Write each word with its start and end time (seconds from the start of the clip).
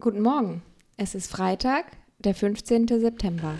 Guten 0.00 0.22
Morgen. 0.22 0.62
Es 0.96 1.14
ist 1.14 1.30
Freitag, 1.30 1.84
der 2.20 2.34
15. 2.34 2.88
September. 2.88 3.52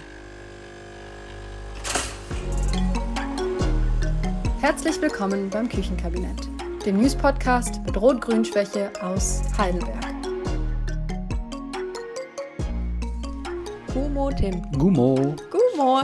Herzlich 4.62 4.98
willkommen 5.02 5.50
beim 5.50 5.68
Küchenkabinett, 5.68 6.48
dem 6.86 6.96
News-Podcast 6.96 7.82
mit 7.84 8.00
Rot-Grün-Schwäche 8.00 8.90
aus 9.02 9.42
Heidelberg. 9.58 10.02
Gumo, 13.92 14.30
Tim. 14.30 14.62
Gumo. 14.78 15.36
Gumo. 15.50 16.00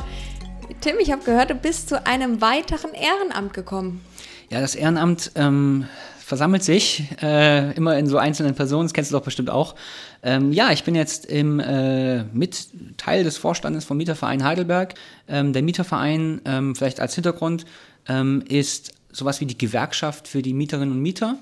Tim, 0.82 0.96
ich 1.00 1.10
habe 1.12 1.24
gehört, 1.24 1.48
du 1.48 1.54
bist 1.54 1.88
zu 1.88 2.06
einem 2.06 2.42
weiteren 2.42 2.92
Ehrenamt 2.92 3.54
gekommen. 3.54 4.04
Ja, 4.50 4.60
das 4.60 4.74
Ehrenamt 4.74 5.32
ähm, 5.34 5.88
versammelt 6.26 6.64
sich 6.64 7.04
äh, 7.22 7.72
immer 7.76 7.96
in 7.96 8.08
so 8.08 8.18
einzelnen 8.18 8.56
Personen, 8.56 8.86
das 8.86 8.92
kennst 8.92 9.12
du 9.12 9.16
doch 9.16 9.22
bestimmt 9.22 9.48
auch. 9.48 9.76
Ähm, 10.24 10.50
ja, 10.50 10.72
ich 10.72 10.82
bin 10.82 10.96
jetzt 10.96 11.24
im, 11.26 11.60
äh, 11.60 12.24
mit 12.24 12.66
Teil 12.96 13.22
des 13.22 13.38
Vorstandes 13.38 13.84
vom 13.84 13.96
Mieterverein 13.96 14.42
Heidelberg. 14.42 14.94
Ähm, 15.28 15.52
der 15.52 15.62
Mieterverein, 15.62 16.40
ähm, 16.44 16.74
vielleicht 16.74 16.98
als 16.98 17.14
Hintergrund, 17.14 17.64
ähm, 18.08 18.42
ist 18.48 18.92
sowas 19.12 19.40
wie 19.40 19.46
die 19.46 19.56
Gewerkschaft 19.56 20.26
für 20.26 20.42
die 20.42 20.52
Mieterinnen 20.52 20.96
und 20.96 21.00
Mieter. 21.00 21.38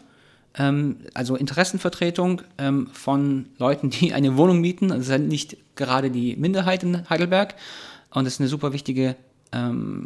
Ähm, 0.59 0.97
also 1.15 1.35
Interessenvertretung 1.35 2.43
ähm, 2.59 2.91
von 2.93 3.47
Leuten, 3.57 3.89
die 3.89 4.13
eine 4.13 4.37
Wohnung 4.37 4.61
mieten. 4.61 4.93
Also 4.93 5.05
sind 5.05 5.29
nicht 5.29 5.57
gerade 5.77 6.11
die 6.11 6.37
Minderheit 6.37 6.83
in 6.83 7.09
Heidelberg. 7.09 7.55
Und 8.11 8.25
das 8.25 8.35
ist 8.35 8.41
eine 8.41 8.51
super 8.51 8.75
wichtige 8.75 9.17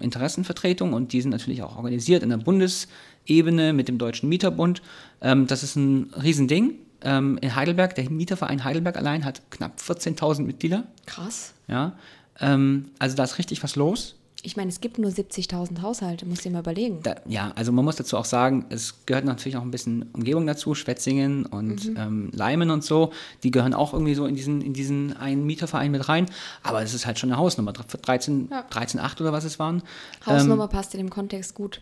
Interessenvertretung 0.00 0.92
und 0.92 1.12
die 1.12 1.20
sind 1.20 1.30
natürlich 1.30 1.62
auch 1.62 1.76
organisiert 1.76 2.22
in 2.22 2.28
der 2.28 2.36
Bundesebene 2.36 3.72
mit 3.72 3.88
dem 3.88 3.96
Deutschen 3.98 4.28
Mieterbund. 4.28 4.82
das 5.20 5.62
ist 5.62 5.76
ein 5.76 6.12
Riesending. 6.22 6.74
in 7.02 7.54
Heidelberg, 7.54 7.94
der 7.94 8.10
Mieterverein 8.10 8.64
Heidelberg 8.64 8.96
allein 8.96 9.24
hat 9.24 9.50
knapp 9.50 9.78
14.000 9.80 10.42
Mitglieder. 10.42 10.84
Krass. 11.06 11.54
Ja, 11.68 11.96
also 12.38 13.16
da 13.16 13.24
ist 13.24 13.38
richtig 13.38 13.62
was 13.62 13.76
los. 13.76 14.16
Ich 14.42 14.56
meine, 14.56 14.68
es 14.70 14.80
gibt 14.80 14.98
nur 14.98 15.10
70.000 15.10 15.82
Haushalte, 15.82 16.24
muss 16.24 16.46
ich 16.46 16.52
mal 16.52 16.60
überlegen. 16.60 17.00
Da, 17.02 17.16
ja, 17.26 17.50
also 17.56 17.72
man 17.72 17.84
muss 17.84 17.96
dazu 17.96 18.16
auch 18.16 18.24
sagen, 18.24 18.66
es 18.68 19.04
gehört 19.04 19.24
natürlich 19.24 19.56
auch 19.56 19.62
ein 19.62 19.72
bisschen 19.72 20.10
Umgebung 20.12 20.46
dazu, 20.46 20.76
Schwetzingen 20.76 21.44
und 21.44 21.88
mhm. 21.88 21.96
ähm, 21.96 22.30
Leimen 22.32 22.70
und 22.70 22.84
so, 22.84 23.12
die 23.42 23.50
gehören 23.50 23.74
auch 23.74 23.92
irgendwie 23.92 24.14
so 24.14 24.26
in 24.26 24.36
diesen, 24.36 24.60
in 24.60 24.74
diesen 24.74 25.16
einen 25.16 25.44
Mieterverein 25.44 25.90
mit 25.90 26.08
rein, 26.08 26.26
aber 26.62 26.82
es 26.82 26.94
ist 26.94 27.04
halt 27.04 27.18
schon 27.18 27.32
eine 27.32 27.38
Hausnummer, 27.38 27.72
13, 27.72 28.48
ja. 28.50 28.64
13,8 28.70 29.20
oder 29.22 29.32
was 29.32 29.42
es 29.42 29.58
waren. 29.58 29.82
Hausnummer 30.24 30.64
ähm, 30.64 30.70
passt 30.70 30.94
in 30.94 30.98
dem 30.98 31.10
Kontext 31.10 31.54
gut. 31.54 31.80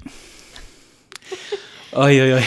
Oi. 1.92 2.42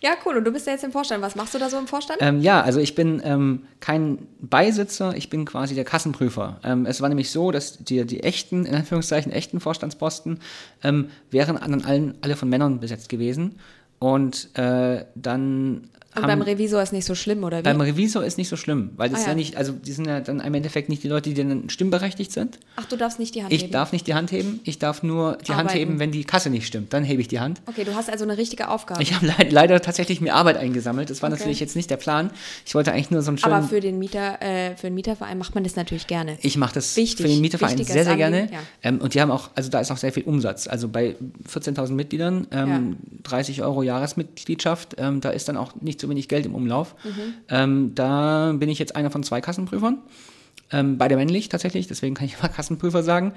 Ja, 0.00 0.10
cool. 0.24 0.36
Und 0.36 0.44
du 0.44 0.52
bist 0.52 0.66
ja 0.66 0.72
jetzt 0.72 0.84
im 0.84 0.92
Vorstand. 0.92 1.22
Was 1.22 1.34
machst 1.34 1.54
du 1.54 1.58
da 1.58 1.68
so 1.68 1.78
im 1.78 1.86
Vorstand? 1.86 2.20
Ähm, 2.22 2.40
ja, 2.40 2.60
also 2.60 2.80
ich 2.80 2.94
bin 2.94 3.20
ähm, 3.24 3.64
kein 3.80 4.26
Beisitzer, 4.40 5.16
ich 5.16 5.28
bin 5.28 5.44
quasi 5.44 5.74
der 5.74 5.84
Kassenprüfer. 5.84 6.60
Ähm, 6.62 6.86
es 6.86 7.00
war 7.00 7.08
nämlich 7.08 7.30
so, 7.30 7.50
dass 7.50 7.78
die, 7.78 8.04
die 8.06 8.22
echten, 8.22 8.64
in 8.64 8.74
Anführungszeichen, 8.74 9.32
echten 9.32 9.60
Vorstandsposten 9.60 10.38
ähm, 10.84 11.10
wären 11.30 11.56
an 11.56 11.84
allen, 11.84 12.16
alle 12.20 12.36
von 12.36 12.48
Männern 12.48 12.80
besetzt 12.80 13.08
gewesen. 13.08 13.58
Und 13.98 14.56
äh, 14.56 15.04
dann 15.16 15.88
und 16.20 16.26
beim 16.26 16.42
Revisor 16.42 16.82
ist 16.82 16.92
nicht 16.92 17.04
so 17.04 17.14
schlimm, 17.14 17.44
oder 17.44 17.58
wie? 17.58 17.62
Beim 17.62 17.80
Revisor 17.80 18.24
ist 18.24 18.38
nicht 18.38 18.48
so 18.48 18.56
schlimm, 18.56 18.90
weil 18.96 19.10
das 19.10 19.20
ah, 19.20 19.22
ja. 19.22 19.28
ja. 19.30 19.34
nicht, 19.34 19.56
also 19.56 19.72
die 19.72 19.92
sind 19.92 20.06
ja 20.06 20.20
dann 20.20 20.40
im 20.40 20.54
Endeffekt 20.54 20.88
nicht 20.88 21.02
die 21.02 21.08
Leute, 21.08 21.30
die 21.30 21.42
dann 21.42 21.70
stimmberechtigt 21.70 22.32
sind. 22.32 22.58
Ach, 22.76 22.84
du 22.84 22.96
darfst 22.96 23.18
nicht 23.18 23.34
die 23.34 23.42
Hand 23.42 23.52
ich 23.52 23.60
heben? 23.60 23.68
Ich 23.68 23.72
darf 23.72 23.92
nicht 23.92 24.06
die 24.06 24.14
Hand 24.14 24.32
heben, 24.32 24.60
ich 24.64 24.78
darf 24.78 25.02
nur 25.02 25.36
die 25.36 25.52
Arbeiten. 25.52 25.68
Hand 25.68 25.78
heben, 25.78 25.98
wenn 25.98 26.10
die 26.10 26.24
Kasse 26.24 26.50
nicht 26.50 26.66
stimmt, 26.66 26.92
dann 26.92 27.04
hebe 27.04 27.20
ich 27.20 27.28
die 27.28 27.40
Hand. 27.40 27.60
Okay, 27.66 27.84
du 27.84 27.94
hast 27.94 28.10
also 28.10 28.24
eine 28.24 28.36
richtige 28.36 28.68
Aufgabe. 28.68 29.02
Ich 29.02 29.14
habe 29.14 29.26
le 29.38 29.48
leider 29.50 29.80
tatsächlich 29.80 30.20
mir 30.20 30.34
Arbeit 30.34 30.56
eingesammelt, 30.56 31.10
das 31.10 31.22
war 31.22 31.30
okay. 31.30 31.38
natürlich 31.38 31.60
jetzt 31.60 31.76
nicht 31.76 31.90
der 31.90 31.96
Plan. 31.96 32.30
Ich 32.66 32.74
wollte 32.74 32.92
eigentlich 32.92 33.10
nur 33.10 33.22
so 33.22 33.30
einen 33.30 33.38
schönen... 33.38 33.54
Aber 33.54 33.66
für 33.66 33.80
den 33.80 33.98
Mieter, 33.98 34.40
äh, 34.42 34.76
für 34.76 34.88
den 34.88 34.94
Mieterverein 34.94 35.38
macht 35.38 35.54
man 35.54 35.64
das 35.64 35.76
natürlich 35.76 36.06
gerne. 36.06 36.38
Ich 36.42 36.56
mache 36.56 36.74
das 36.74 36.96
Wichtig. 36.96 37.24
für 37.24 37.28
den 37.28 37.40
Mieterverein 37.40 37.76
sehr, 37.84 38.04
sehr 38.04 38.16
gerne. 38.16 38.48
Ja. 38.52 38.58
Ähm, 38.82 38.98
und 38.98 39.14
die 39.14 39.20
haben 39.20 39.30
auch, 39.30 39.50
also 39.54 39.70
da 39.70 39.80
ist 39.80 39.90
auch 39.90 39.96
sehr 39.96 40.12
viel 40.12 40.24
Umsatz. 40.24 40.66
Also 40.66 40.88
bei 40.88 41.16
14.000 41.48 41.92
Mitgliedern, 41.92 42.46
ähm, 42.50 42.68
ja. 42.68 43.18
30 43.24 43.62
Euro 43.62 43.82
Jahresmitgliedschaft, 43.82 44.96
ähm, 44.98 45.20
da 45.20 45.30
ist 45.30 45.48
dann 45.48 45.56
auch 45.56 45.74
nicht 45.80 46.00
so 46.00 46.07
wenig 46.08 46.28
Geld 46.28 46.46
im 46.46 46.54
Umlauf. 46.54 46.94
Mhm. 47.04 47.34
Ähm, 47.48 47.94
da 47.94 48.52
bin 48.56 48.68
ich 48.68 48.78
jetzt 48.78 48.96
einer 48.96 49.10
von 49.10 49.22
zwei 49.22 49.40
Kassenprüfern. 49.40 49.98
Ähm, 50.70 50.98
beide 50.98 51.16
männlich 51.16 51.48
tatsächlich, 51.48 51.86
deswegen 51.86 52.14
kann 52.14 52.26
ich 52.26 52.34
immer 52.38 52.48
Kassenprüfer 52.48 53.02
sagen. 53.02 53.32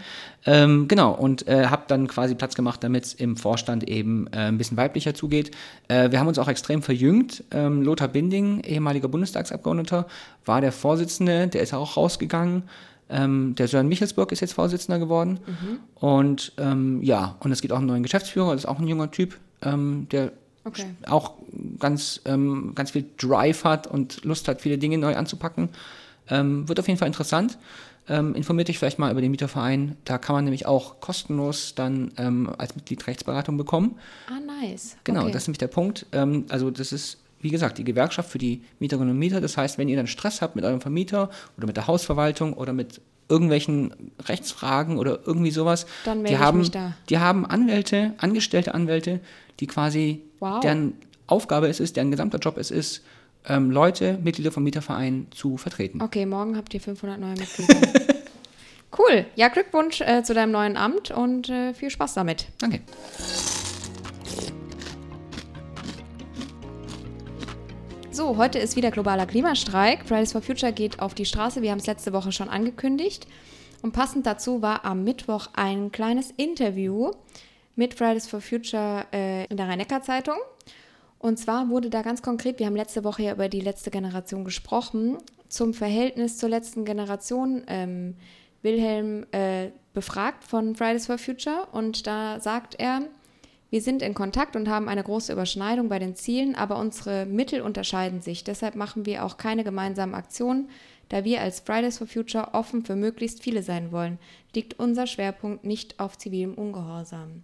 Ähm, 0.45 0.87
genau, 0.87 1.13
und 1.13 1.47
äh, 1.47 1.67
habe 1.67 1.83
dann 1.87 2.07
quasi 2.07 2.35
Platz 2.35 2.55
gemacht, 2.55 2.83
damit 2.83 3.05
es 3.05 3.13
im 3.13 3.37
Vorstand 3.37 3.87
eben 3.87 4.27
äh, 4.27 4.47
ein 4.47 4.57
bisschen 4.57 4.77
weiblicher 4.77 5.13
zugeht. 5.13 5.51
Äh, 5.87 6.11
wir 6.11 6.19
haben 6.19 6.27
uns 6.27 6.39
auch 6.39 6.47
extrem 6.47 6.81
verjüngt. 6.81 7.43
Ähm, 7.51 7.83
Lothar 7.83 8.09
Binding, 8.09 8.61
ehemaliger 8.61 9.07
Bundestagsabgeordneter, 9.07 10.07
war 10.45 10.61
der 10.61 10.71
Vorsitzende, 10.71 11.47
der 11.47 11.61
ist 11.61 11.73
auch 11.73 11.95
rausgegangen. 11.95 12.63
Ähm, 13.09 13.55
der 13.55 13.67
Sören 13.67 13.87
Michelsburg 13.87 14.31
ist 14.31 14.39
jetzt 14.39 14.53
Vorsitzender 14.53 14.99
geworden. 14.99 15.39
Mhm. 15.45 15.79
Und 15.95 16.53
ähm, 16.57 17.01
ja, 17.01 17.35
und 17.39 17.51
es 17.51 17.61
gibt 17.61 17.73
auch 17.73 17.77
einen 17.77 17.87
neuen 17.87 18.03
Geschäftsführer, 18.03 18.51
das 18.51 18.61
ist 18.61 18.69
auch 18.69 18.79
ein 18.79 18.87
junger 18.87 19.11
Typ, 19.11 19.37
ähm, 19.61 20.07
der 20.11 20.31
Okay. 20.63 20.85
Auch 21.07 21.33
ganz, 21.79 22.21
ähm, 22.25 22.73
ganz 22.75 22.91
viel 22.91 23.05
Drive 23.17 23.63
hat 23.63 23.87
und 23.87 24.23
Lust 24.23 24.47
hat, 24.47 24.61
viele 24.61 24.77
Dinge 24.77 24.97
neu 24.97 25.15
anzupacken. 25.15 25.69
Ähm, 26.29 26.67
wird 26.67 26.79
auf 26.79 26.87
jeden 26.87 26.99
Fall 26.99 27.07
interessant. 27.07 27.57
Ähm, 28.07 28.35
informiert 28.35 28.67
dich 28.67 28.79
vielleicht 28.79 28.99
mal 28.99 29.11
über 29.11 29.21
den 29.21 29.31
Mieterverein. 29.31 29.95
Da 30.05 30.17
kann 30.17 30.35
man 30.35 30.43
nämlich 30.43 30.65
auch 30.65 30.99
kostenlos 30.99 31.75
dann 31.75 32.11
ähm, 32.17 32.51
als 32.57 32.75
Mitglied 32.75 33.05
Rechtsberatung 33.07 33.57
bekommen. 33.57 33.97
Ah, 34.27 34.39
nice. 34.39 34.97
Genau, 35.03 35.23
okay. 35.23 35.31
das 35.31 35.43
ist 35.43 35.47
nämlich 35.47 35.59
der 35.59 35.67
Punkt. 35.67 36.05
Ähm, 36.11 36.45
also 36.49 36.71
das 36.71 36.91
ist, 36.91 37.19
wie 37.41 37.49
gesagt, 37.49 37.77
die 37.77 37.83
Gewerkschaft 37.83 38.29
für 38.29 38.37
die 38.37 38.63
Mieterinnen 38.79 39.11
und 39.11 39.19
Mieter. 39.19 39.39
Das 39.39 39.55
heißt, 39.55 39.77
wenn 39.77 39.87
ihr 39.87 39.97
dann 39.97 40.07
Stress 40.07 40.41
habt 40.41 40.55
mit 40.55 40.65
eurem 40.65 40.81
Vermieter 40.81 41.29
oder 41.57 41.67
mit 41.67 41.77
der 41.77 41.87
Hausverwaltung 41.87 42.53
oder 42.53 42.73
mit 42.73 43.01
irgendwelchen 43.31 44.11
Rechtsfragen 44.25 44.99
oder 44.99 45.19
irgendwie 45.25 45.51
sowas, 45.51 45.87
dann 46.05 46.23
die 46.23 46.37
haben, 46.37 46.69
die 47.09 47.17
haben 47.17 47.45
Anwälte, 47.45 48.13
angestellte 48.17 48.75
Anwälte, 48.75 49.21
die 49.59 49.67
quasi, 49.67 50.21
wow. 50.39 50.59
deren 50.59 50.93
Aufgabe 51.27 51.67
es 51.67 51.79
ist, 51.79 51.95
deren 51.95 52.11
gesamter 52.11 52.39
Job 52.39 52.57
es 52.57 52.69
ist, 52.69 53.03
ähm, 53.47 53.71
Leute, 53.71 54.19
Mitglieder 54.21 54.51
vom 54.51 54.63
Mieterverein 54.63 55.27
zu 55.31 55.57
vertreten. 55.57 56.01
Okay, 56.01 56.25
morgen 56.25 56.57
habt 56.57 56.73
ihr 56.73 56.81
500 56.81 57.19
neue 57.19 57.35
Mitglieder. 57.35 57.79
cool. 58.99 59.25
Ja, 59.35 59.47
Glückwunsch 59.47 60.01
äh, 60.01 60.23
zu 60.23 60.33
deinem 60.33 60.51
neuen 60.51 60.77
Amt 60.77 61.09
und 61.09 61.49
äh, 61.49 61.73
viel 61.73 61.89
Spaß 61.89 62.13
damit. 62.13 62.47
Danke. 62.59 62.81
So, 68.13 68.35
heute 68.35 68.59
ist 68.59 68.75
wieder 68.75 68.91
globaler 68.91 69.25
Klimastreik. 69.25 70.05
Fridays 70.05 70.33
for 70.33 70.41
Future 70.41 70.73
geht 70.73 70.99
auf 70.99 71.13
die 71.13 71.23
Straße. 71.23 71.61
Wir 71.61 71.71
haben 71.71 71.77
es 71.77 71.87
letzte 71.87 72.11
Woche 72.11 72.33
schon 72.33 72.49
angekündigt. 72.49 73.25
Und 73.81 73.93
passend 73.93 74.25
dazu 74.25 74.61
war 74.61 74.83
am 74.83 75.05
Mittwoch 75.05 75.47
ein 75.53 75.93
kleines 75.93 76.31
Interview 76.31 77.11
mit 77.77 77.93
Fridays 77.93 78.27
for 78.27 78.41
Future 78.41 79.05
äh, 79.13 79.45
in 79.45 79.55
der 79.55 79.69
Rhein-Neckar-Zeitung. 79.69 80.35
Und 81.19 81.39
zwar 81.39 81.69
wurde 81.69 81.89
da 81.89 82.01
ganz 82.01 82.21
konkret, 82.21 82.59
wir 82.59 82.65
haben 82.65 82.75
letzte 82.75 83.05
Woche 83.05 83.23
ja 83.23 83.31
über 83.31 83.47
die 83.47 83.61
letzte 83.61 83.91
Generation 83.91 84.43
gesprochen, 84.43 85.17
zum 85.47 85.73
Verhältnis 85.73 86.37
zur 86.37 86.49
letzten 86.49 86.83
Generation 86.83 87.63
ähm, 87.67 88.17
Wilhelm 88.61 89.25
äh, 89.31 89.69
befragt 89.93 90.43
von 90.43 90.75
Fridays 90.75 91.05
for 91.05 91.17
Future. 91.17 91.69
Und 91.71 92.07
da 92.07 92.41
sagt 92.41 92.75
er, 92.77 93.03
wir 93.71 93.81
sind 93.81 94.01
in 94.01 94.13
Kontakt 94.13 94.57
und 94.57 94.67
haben 94.67 94.89
eine 94.89 95.01
große 95.01 95.31
Überschneidung 95.31 95.87
bei 95.87 95.97
den 95.97 96.13
Zielen, 96.13 96.55
aber 96.55 96.77
unsere 96.77 97.25
Mittel 97.25 97.61
unterscheiden 97.61 98.21
sich. 98.21 98.43
Deshalb 98.43 98.75
machen 98.75 99.05
wir 99.05 99.23
auch 99.23 99.37
keine 99.37 99.63
gemeinsamen 99.63 100.13
Aktionen. 100.13 100.69
Da 101.07 101.23
wir 101.23 101.41
als 101.41 101.61
Fridays 101.61 101.97
for 101.97 102.05
Future 102.05 102.53
offen 102.53 102.83
für 102.83 102.97
möglichst 102.97 103.41
viele 103.41 103.63
sein 103.63 103.93
wollen, 103.93 104.19
liegt 104.53 104.77
unser 104.77 105.07
Schwerpunkt 105.07 105.63
nicht 105.63 106.01
auf 106.01 106.17
zivilem 106.17 106.53
Ungehorsam. 106.53 107.43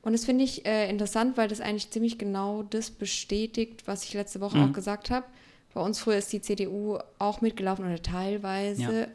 Und 0.00 0.12
das 0.12 0.24
finde 0.24 0.44
ich 0.44 0.64
äh, 0.64 0.88
interessant, 0.88 1.36
weil 1.36 1.48
das 1.48 1.60
eigentlich 1.60 1.90
ziemlich 1.90 2.16
genau 2.16 2.62
das 2.62 2.90
bestätigt, 2.90 3.86
was 3.86 4.04
ich 4.04 4.14
letzte 4.14 4.40
Woche 4.40 4.56
mhm. 4.56 4.70
auch 4.70 4.72
gesagt 4.72 5.10
habe. 5.10 5.26
Bei 5.74 5.82
uns 5.82 5.98
früher 5.98 6.16
ist 6.16 6.32
die 6.32 6.40
CDU 6.40 6.98
auch 7.18 7.42
mitgelaufen 7.42 7.84
oder 7.84 8.00
teilweise. 8.00 9.00
Ja. 9.00 9.06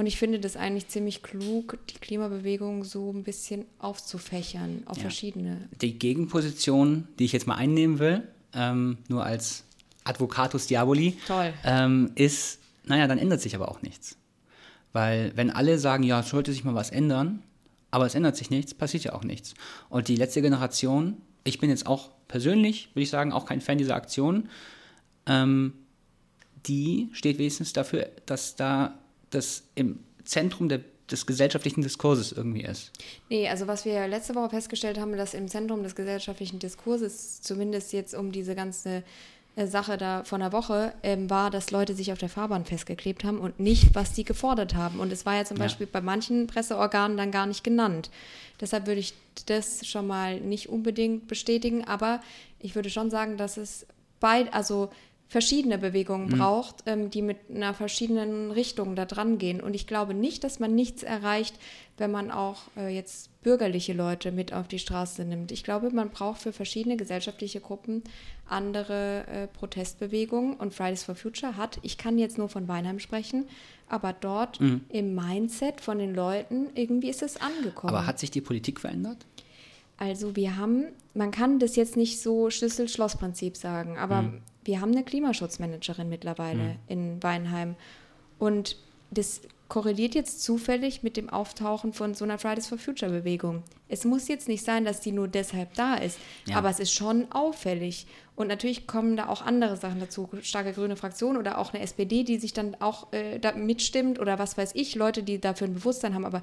Und 0.00 0.06
ich 0.06 0.16
finde 0.16 0.40
das 0.40 0.56
eigentlich 0.56 0.88
ziemlich 0.88 1.22
klug, 1.22 1.76
die 1.90 1.98
Klimabewegung 1.98 2.84
so 2.84 3.12
ein 3.12 3.22
bisschen 3.22 3.66
aufzufächern 3.78 4.84
auf 4.86 4.96
ja. 4.96 5.02
verschiedene. 5.02 5.68
Die 5.82 5.98
Gegenposition, 5.98 7.06
die 7.18 7.26
ich 7.26 7.32
jetzt 7.32 7.46
mal 7.46 7.56
einnehmen 7.56 7.98
will, 7.98 8.26
ähm, 8.54 8.96
nur 9.08 9.26
als 9.26 9.64
Advocatus 10.04 10.68
Diaboli, 10.68 11.18
ähm, 11.64 12.12
ist, 12.14 12.60
naja, 12.86 13.08
dann 13.08 13.18
ändert 13.18 13.42
sich 13.42 13.54
aber 13.54 13.70
auch 13.70 13.82
nichts. 13.82 14.16
Weil 14.94 15.32
wenn 15.34 15.50
alle 15.50 15.78
sagen, 15.78 16.02
ja, 16.02 16.20
es 16.20 16.30
sollte 16.30 16.50
sich 16.50 16.64
mal 16.64 16.74
was 16.74 16.88
ändern, 16.88 17.42
aber 17.90 18.06
es 18.06 18.14
ändert 18.14 18.38
sich 18.38 18.48
nichts, 18.48 18.72
passiert 18.72 19.04
ja 19.04 19.12
auch 19.12 19.24
nichts. 19.24 19.52
Und 19.90 20.08
die 20.08 20.16
letzte 20.16 20.40
Generation, 20.40 21.18
ich 21.44 21.58
bin 21.58 21.68
jetzt 21.68 21.86
auch 21.86 22.08
persönlich, 22.26 22.88
würde 22.94 23.02
ich 23.02 23.10
sagen, 23.10 23.34
auch 23.34 23.44
kein 23.44 23.60
Fan 23.60 23.76
dieser 23.76 23.96
Aktion, 23.96 24.48
ähm, 25.26 25.74
die 26.64 27.10
steht 27.12 27.36
wenigstens 27.36 27.74
dafür, 27.74 28.08
dass 28.24 28.56
da 28.56 28.98
das 29.30 29.62
im 29.74 30.00
Zentrum 30.24 30.68
der, 30.68 30.80
des 31.10 31.26
gesellschaftlichen 31.26 31.82
Diskurses 31.82 32.32
irgendwie 32.32 32.62
ist. 32.62 32.92
Nee, 33.28 33.48
also 33.48 33.66
was 33.66 33.84
wir 33.84 34.06
letzte 34.06 34.34
Woche 34.34 34.50
festgestellt 34.50 34.98
haben, 34.98 35.16
dass 35.16 35.34
im 35.34 35.48
Zentrum 35.48 35.82
des 35.82 35.94
gesellschaftlichen 35.94 36.58
Diskurses, 36.58 37.40
zumindest 37.42 37.92
jetzt 37.92 38.14
um 38.14 38.32
diese 38.32 38.54
ganze 38.54 39.02
äh, 39.56 39.66
Sache 39.66 39.98
da 39.98 40.24
von 40.24 40.40
der 40.40 40.52
Woche 40.52 40.92
ähm, 41.02 41.28
war, 41.28 41.50
dass 41.50 41.70
Leute 41.70 41.94
sich 41.94 42.12
auf 42.12 42.18
der 42.18 42.28
Fahrbahn 42.28 42.64
festgeklebt 42.64 43.24
haben 43.24 43.38
und 43.38 43.58
nicht, 43.58 43.94
was 43.94 44.14
sie 44.14 44.24
gefordert 44.24 44.74
haben. 44.74 45.00
Und 45.00 45.12
es 45.12 45.26
war 45.26 45.36
ja 45.36 45.44
zum 45.44 45.56
ja. 45.56 45.64
Beispiel 45.64 45.86
bei 45.86 46.00
manchen 46.00 46.46
Presseorganen 46.46 47.16
dann 47.16 47.30
gar 47.30 47.46
nicht 47.46 47.64
genannt. 47.64 48.10
Deshalb 48.60 48.86
würde 48.86 49.00
ich 49.00 49.14
das 49.46 49.86
schon 49.86 50.06
mal 50.06 50.40
nicht 50.40 50.68
unbedingt 50.68 51.26
bestätigen, 51.28 51.84
aber 51.84 52.20
ich 52.60 52.74
würde 52.74 52.90
schon 52.90 53.10
sagen, 53.10 53.36
dass 53.36 53.56
es 53.56 53.86
beid, 54.20 54.52
also 54.52 54.90
verschiedene 55.30 55.78
Bewegungen 55.78 56.26
mhm. 56.26 56.38
braucht, 56.38 56.82
ähm, 56.86 57.08
die 57.08 57.22
mit 57.22 57.38
einer 57.54 57.72
verschiedenen 57.72 58.50
Richtung 58.50 58.96
da 58.96 59.06
dran 59.06 59.38
gehen. 59.38 59.60
Und 59.60 59.74
ich 59.74 59.86
glaube 59.86 60.12
nicht, 60.12 60.42
dass 60.42 60.58
man 60.58 60.74
nichts 60.74 61.04
erreicht, 61.04 61.54
wenn 61.98 62.10
man 62.10 62.32
auch 62.32 62.62
äh, 62.76 62.92
jetzt 62.92 63.30
bürgerliche 63.40 63.92
Leute 63.92 64.32
mit 64.32 64.52
auf 64.52 64.66
die 64.66 64.80
Straße 64.80 65.24
nimmt. 65.24 65.52
Ich 65.52 65.62
glaube, 65.62 65.90
man 65.90 66.10
braucht 66.10 66.42
für 66.42 66.52
verschiedene 66.52 66.96
gesellschaftliche 66.96 67.60
Gruppen 67.60 68.02
andere 68.48 69.24
äh, 69.28 69.46
Protestbewegungen. 69.46 70.54
Und 70.54 70.74
Fridays 70.74 71.04
for 71.04 71.14
Future 71.14 71.56
hat, 71.56 71.78
ich 71.82 71.96
kann 71.96 72.18
jetzt 72.18 72.36
nur 72.36 72.48
von 72.48 72.66
Weinheim 72.66 72.98
sprechen, 72.98 73.46
aber 73.88 74.12
dort 74.12 74.60
mhm. 74.60 74.80
im 74.88 75.14
Mindset 75.14 75.80
von 75.80 76.00
den 76.00 76.12
Leuten, 76.12 76.70
irgendwie 76.74 77.08
ist 77.08 77.22
es 77.22 77.40
angekommen. 77.40 77.94
Aber 77.94 78.04
hat 78.04 78.18
sich 78.18 78.32
die 78.32 78.40
Politik 78.40 78.80
verändert? 78.80 79.24
Also 79.96 80.34
wir 80.34 80.56
haben, 80.56 80.86
man 81.14 81.30
kann 81.30 81.60
das 81.60 81.76
jetzt 81.76 81.96
nicht 81.96 82.20
so 82.20 82.50
Schlüssel-Schloss-Prinzip 82.50 83.56
sagen, 83.56 83.96
aber 83.96 84.22
mhm 84.22 84.40
wir 84.64 84.80
haben 84.80 84.92
eine 84.92 85.04
Klimaschutzmanagerin 85.04 86.08
mittlerweile 86.08 86.62
mhm. 86.62 86.78
in 86.88 87.22
Weinheim. 87.22 87.76
Und 88.38 88.76
das 89.10 89.42
korreliert 89.68 90.14
jetzt 90.14 90.42
zufällig 90.42 91.02
mit 91.02 91.16
dem 91.16 91.30
Auftauchen 91.30 91.92
von 91.92 92.14
so 92.14 92.24
einer 92.24 92.38
Fridays 92.38 92.66
for 92.66 92.76
Future 92.76 93.10
Bewegung. 93.10 93.62
Es 93.88 94.04
muss 94.04 94.28
jetzt 94.28 94.48
nicht 94.48 94.64
sein, 94.64 94.84
dass 94.84 95.00
die 95.00 95.12
nur 95.12 95.28
deshalb 95.28 95.74
da 95.74 95.94
ist, 95.94 96.18
ja. 96.46 96.56
aber 96.56 96.70
es 96.70 96.80
ist 96.80 96.92
schon 96.92 97.30
auffällig. 97.30 98.06
Und 98.34 98.48
natürlich 98.48 98.86
kommen 98.86 99.16
da 99.16 99.28
auch 99.28 99.42
andere 99.42 99.76
Sachen 99.76 100.00
dazu, 100.00 100.28
starke 100.42 100.72
grüne 100.72 100.96
Fraktion 100.96 101.36
oder 101.36 101.58
auch 101.58 101.72
eine 101.72 101.82
SPD, 101.82 102.24
die 102.24 102.38
sich 102.38 102.52
dann 102.52 102.76
auch 102.80 103.12
äh, 103.12 103.38
da 103.38 103.52
mitstimmt 103.52 104.18
oder 104.18 104.38
was 104.38 104.58
weiß 104.58 104.72
ich, 104.74 104.94
Leute, 104.96 105.22
die 105.22 105.40
dafür 105.40 105.68
ein 105.68 105.74
Bewusstsein 105.74 106.14
haben. 106.14 106.24
Aber 106.24 106.42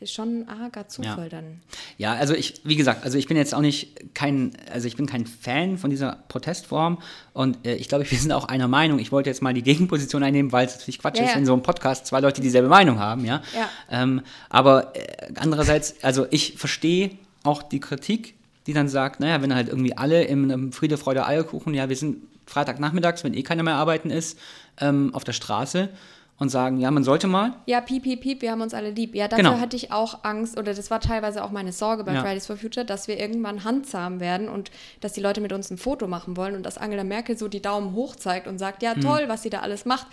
ist 0.00 0.12
schon 0.12 0.40
ein 0.40 0.48
arger 0.48 0.88
Zufall 0.88 1.24
ja. 1.24 1.28
dann. 1.28 1.60
Ja, 1.98 2.14
also 2.14 2.34
ich, 2.34 2.60
wie 2.64 2.76
gesagt, 2.76 3.04
also 3.04 3.16
ich 3.16 3.26
bin 3.26 3.36
jetzt 3.36 3.54
auch 3.54 3.60
nicht 3.60 4.14
kein, 4.14 4.52
also 4.72 4.86
ich 4.86 4.96
bin 4.96 5.06
kein 5.06 5.26
Fan 5.26 5.78
von 5.78 5.90
dieser 5.90 6.18
Protestform 6.28 6.98
und 7.32 7.64
äh, 7.66 7.74
ich 7.76 7.88
glaube, 7.88 8.10
wir 8.10 8.18
sind 8.18 8.32
auch 8.32 8.46
einer 8.46 8.68
Meinung. 8.68 8.98
Ich 8.98 9.12
wollte 9.12 9.30
jetzt 9.30 9.42
mal 9.42 9.54
die 9.54 9.62
Gegenposition 9.62 10.22
einnehmen, 10.22 10.52
weil 10.52 10.66
es 10.66 10.74
natürlich 10.74 10.98
Quatsch 10.98 11.18
ja, 11.18 11.24
ist, 11.24 11.32
ja. 11.32 11.38
in 11.38 11.46
so 11.46 11.52
einem 11.52 11.62
Podcast 11.62 12.06
zwei 12.06 12.20
Leute 12.20 12.40
dieselbe 12.40 12.68
Meinung 12.68 12.98
haben, 12.98 13.24
ja. 13.24 13.42
Ähm, 13.90 14.22
aber 14.48 14.94
äh, 14.96 15.32
andererseits, 15.36 16.02
also 16.02 16.26
ich 16.30 16.54
verstehe 16.56 17.10
auch 17.42 17.62
die 17.62 17.80
Kritik, 17.80 18.34
die 18.66 18.72
dann 18.72 18.88
sagt, 18.88 19.20
naja, 19.20 19.42
wenn 19.42 19.54
halt 19.54 19.68
irgendwie 19.68 19.96
alle 19.96 20.24
im, 20.24 20.50
im 20.50 20.72
Friede, 20.72 20.96
Freude, 20.96 21.26
Eierkuchen, 21.26 21.74
ja, 21.74 21.88
wir 21.88 21.96
sind 21.96 22.18
Freitagnachmittags, 22.46 23.24
wenn 23.24 23.34
eh 23.34 23.42
keiner 23.42 23.62
mehr 23.62 23.76
arbeiten 23.76 24.10
ist, 24.10 24.38
ähm, 24.80 25.14
auf 25.14 25.24
der 25.24 25.32
Straße 25.32 25.90
und 26.38 26.48
sagen, 26.48 26.78
ja, 26.78 26.90
man 26.90 27.04
sollte 27.04 27.28
mal. 27.28 27.54
Ja, 27.66 27.80
piep, 27.80 28.02
piep, 28.02 28.20
piep, 28.20 28.42
wir 28.42 28.50
haben 28.50 28.60
uns 28.60 28.74
alle 28.74 28.90
lieb. 28.90 29.14
Ja, 29.14 29.28
dafür 29.28 29.44
genau. 29.44 29.60
hatte 29.60 29.76
ich 29.76 29.92
auch 29.92 30.24
Angst, 30.24 30.58
oder 30.58 30.74
das 30.74 30.90
war 30.90 31.00
teilweise 31.00 31.44
auch 31.44 31.52
meine 31.52 31.72
Sorge 31.72 32.02
bei 32.02 32.14
ja. 32.14 32.22
Fridays 32.22 32.46
for 32.46 32.56
Future, 32.56 32.84
dass 32.84 33.06
wir 33.06 33.20
irgendwann 33.20 33.62
handzahm 33.62 34.18
werden 34.18 34.48
und 34.48 34.70
dass 35.00 35.12
die 35.12 35.20
Leute 35.20 35.40
mit 35.40 35.52
uns 35.52 35.70
ein 35.70 35.78
Foto 35.78 36.08
machen 36.08 36.36
wollen 36.36 36.56
und 36.56 36.64
dass 36.64 36.76
Angela 36.76 37.04
Merkel 37.04 37.38
so 37.38 37.46
die 37.46 37.62
Daumen 37.62 37.94
hoch 37.94 38.16
zeigt 38.16 38.48
und 38.48 38.58
sagt, 38.58 38.82
ja, 38.82 38.94
hm. 38.94 39.02
toll, 39.02 39.22
hm. 39.22 39.28
was 39.28 39.42
sie 39.42 39.50
da 39.50 39.60
alles 39.60 39.84
macht. 39.84 40.08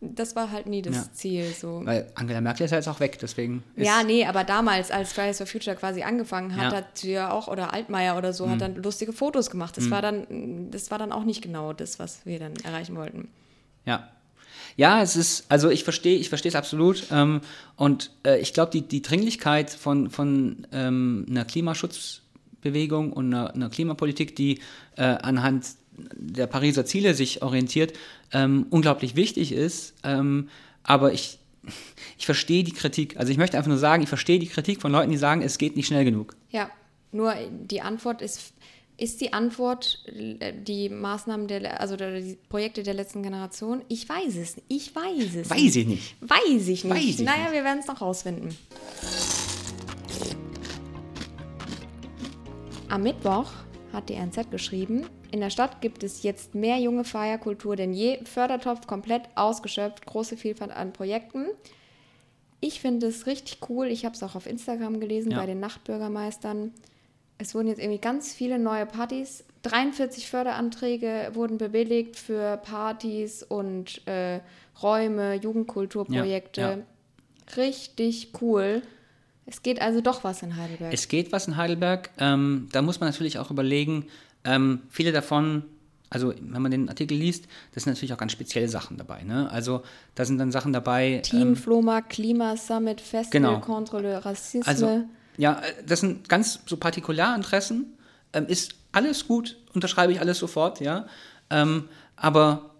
Das 0.00 0.36
war 0.36 0.52
halt 0.52 0.66
nie 0.66 0.82
das 0.82 0.94
ja. 0.94 1.12
Ziel. 1.12 1.46
So. 1.46 1.80
Weil 1.82 2.12
Angela 2.14 2.40
Merkel 2.40 2.66
ist 2.66 2.70
ja 2.70 2.76
jetzt 2.76 2.86
auch 2.86 3.00
weg, 3.00 3.18
deswegen. 3.20 3.64
ja, 3.76 4.02
nee, 4.04 4.24
aber 4.24 4.44
damals, 4.44 4.90
als 4.92 5.12
Fridays 5.14 5.38
for 5.38 5.46
Future 5.46 5.74
quasi 5.74 6.02
angefangen 6.02 6.54
hat, 6.54 6.70
ja. 6.70 6.78
hat 6.78 6.98
sie 6.98 7.12
ja 7.12 7.32
auch, 7.32 7.48
oder 7.48 7.72
Altmaier 7.72 8.16
oder 8.16 8.32
so, 8.32 8.44
hm. 8.44 8.52
hat 8.52 8.60
dann 8.60 8.76
lustige 8.76 9.12
Fotos 9.12 9.50
gemacht. 9.50 9.76
Das, 9.76 9.84
hm. 9.84 9.90
war 9.90 10.02
dann, 10.02 10.70
das 10.70 10.92
war 10.92 10.98
dann 10.98 11.10
auch 11.10 11.24
nicht 11.24 11.42
genau 11.42 11.72
das, 11.72 11.98
was 11.98 12.24
wir 12.24 12.38
dann 12.38 12.52
erreichen 12.62 12.94
wollten. 12.94 13.30
Ja, 13.84 14.10
ja, 14.76 15.02
es 15.02 15.16
ist, 15.16 15.46
also 15.48 15.70
ich 15.70 15.84
verstehe, 15.84 16.18
ich 16.18 16.28
verstehe 16.28 16.50
es 16.50 16.56
absolut. 16.56 17.04
Ähm, 17.10 17.40
und 17.76 18.10
äh, 18.24 18.38
ich 18.40 18.52
glaube, 18.52 18.70
die, 18.70 18.82
die 18.82 19.02
Dringlichkeit 19.02 19.70
von, 19.70 20.10
von 20.10 20.66
ähm, 20.72 21.26
einer 21.28 21.44
Klimaschutzbewegung 21.44 23.12
und 23.12 23.32
einer, 23.32 23.54
einer 23.54 23.70
Klimapolitik, 23.70 24.36
die 24.36 24.60
äh, 24.96 25.02
anhand 25.02 25.66
der 26.14 26.46
Pariser 26.46 26.84
Ziele 26.84 27.14
sich 27.14 27.42
orientiert, 27.42 27.94
ähm, 28.32 28.66
unglaublich 28.68 29.16
wichtig 29.16 29.52
ist. 29.52 29.94
Ähm, 30.04 30.50
aber 30.82 31.14
ich, 31.14 31.38
ich 32.18 32.26
verstehe 32.26 32.62
die 32.62 32.72
Kritik. 32.72 33.16
Also 33.16 33.32
ich 33.32 33.38
möchte 33.38 33.56
einfach 33.56 33.70
nur 33.70 33.78
sagen, 33.78 34.02
ich 34.02 34.10
verstehe 34.10 34.38
die 34.38 34.46
Kritik 34.46 34.82
von 34.82 34.92
Leuten, 34.92 35.10
die 35.10 35.16
sagen, 35.16 35.40
es 35.40 35.56
geht 35.56 35.76
nicht 35.76 35.86
schnell 35.86 36.04
genug. 36.04 36.36
Ja, 36.50 36.70
nur 37.12 37.34
die 37.50 37.80
Antwort 37.80 38.20
ist 38.20 38.52
ist 38.98 39.20
die 39.20 39.32
Antwort 39.32 40.04
äh, 40.06 40.52
die 40.52 40.88
Maßnahmen 40.88 41.48
der, 41.48 41.80
also 41.80 41.96
die 41.96 42.38
Projekte 42.48 42.82
der 42.82 42.94
letzten 42.94 43.22
Generation? 43.22 43.82
Ich 43.88 44.08
weiß 44.08 44.36
es 44.36 44.56
nicht. 44.56 44.66
Ich 44.68 44.94
weiß 44.94 45.34
es 45.34 45.50
Weiß 45.50 45.60
nicht. 45.60 45.76
ich 45.76 45.86
nicht. 45.86 46.16
Weiß 46.20 46.68
ich 46.68 46.84
nicht. 46.84 46.94
Weiß 46.94 47.04
ich 47.04 47.20
naja, 47.20 47.44
nicht. 47.44 47.52
wir 47.52 47.64
werden 47.64 47.80
es 47.80 47.86
noch 47.86 48.00
rausfinden. 48.00 48.56
Am 52.88 53.02
Mittwoch 53.02 53.50
hat 53.92 54.08
die 54.08 54.14
NZ 54.14 54.50
geschrieben, 54.50 55.06
in 55.30 55.40
der 55.40 55.50
Stadt 55.50 55.80
gibt 55.80 56.02
es 56.02 56.22
jetzt 56.22 56.54
mehr 56.54 56.78
junge 56.78 57.04
Feierkultur 57.04 57.76
denn 57.76 57.92
je. 57.92 58.24
Fördertopf 58.24 58.86
komplett 58.86 59.22
ausgeschöpft, 59.34 60.06
große 60.06 60.36
Vielfalt 60.36 60.70
an 60.70 60.92
Projekten. 60.92 61.46
Ich 62.60 62.80
finde 62.80 63.08
es 63.08 63.26
richtig 63.26 63.58
cool. 63.68 63.88
Ich 63.88 64.04
habe 64.04 64.14
es 64.14 64.22
auch 64.22 64.34
auf 64.34 64.46
Instagram 64.46 65.00
gelesen 65.00 65.32
ja. 65.32 65.38
bei 65.38 65.46
den 65.46 65.60
Nachtbürgermeistern 65.60 66.72
es 67.38 67.54
wurden 67.54 67.68
jetzt 67.68 67.80
irgendwie 67.80 68.00
ganz 68.00 68.32
viele 68.32 68.58
neue 68.58 68.86
Partys. 68.86 69.44
43 69.62 70.28
Förderanträge 70.28 71.30
wurden 71.34 71.58
bewilligt 71.58 72.16
für 72.16 72.56
Partys 72.58 73.42
und 73.42 74.06
äh, 74.06 74.40
Räume, 74.82 75.34
Jugendkulturprojekte. 75.34 76.60
Ja, 76.60 76.70
ja. 76.70 76.78
Richtig 77.56 78.32
cool. 78.40 78.82
Es 79.44 79.62
geht 79.62 79.80
also 79.80 80.00
doch 80.00 80.24
was 80.24 80.42
in 80.42 80.56
Heidelberg. 80.56 80.92
Es 80.92 81.08
geht 81.08 81.32
was 81.32 81.46
in 81.46 81.56
Heidelberg. 81.56 82.10
Ähm, 82.18 82.68
da 82.72 82.82
muss 82.82 83.00
man 83.00 83.08
natürlich 83.10 83.38
auch 83.38 83.50
überlegen, 83.50 84.06
ähm, 84.44 84.80
viele 84.90 85.12
davon, 85.12 85.64
also 86.10 86.32
wenn 86.40 86.62
man 86.62 86.70
den 86.70 86.88
Artikel 86.88 87.16
liest, 87.16 87.46
das 87.72 87.84
sind 87.84 87.92
natürlich 87.92 88.12
auch 88.12 88.18
ganz 88.18 88.32
spezielle 88.32 88.68
Sachen 88.68 88.96
dabei. 88.96 89.22
Ne? 89.22 89.50
Also 89.50 89.82
da 90.14 90.24
sind 90.24 90.38
dann 90.38 90.52
Sachen 90.52 90.72
dabei. 90.72 91.20
Team 91.24 91.48
ähm, 91.48 91.56
Flohmarkt, 91.56 92.10
Klimasummit, 92.10 93.00
Festival 93.00 93.54
genau. 93.54 93.60
contre 93.60 94.00
le 94.00 94.24
Racisme. 94.24 94.66
Also, 94.66 95.04
ja, 95.36 95.60
äh, 95.60 95.84
das 95.86 96.00
sind 96.00 96.28
ganz 96.28 96.60
so 96.66 96.76
Partikularinteressen. 96.76 97.96
Ähm, 98.32 98.46
ist 98.46 98.74
alles 98.92 99.26
gut, 99.26 99.56
unterschreibe 99.74 100.12
ich 100.12 100.20
alles 100.20 100.38
sofort, 100.38 100.80
ja. 100.80 101.06
Ähm, 101.50 101.88
aber 102.16 102.70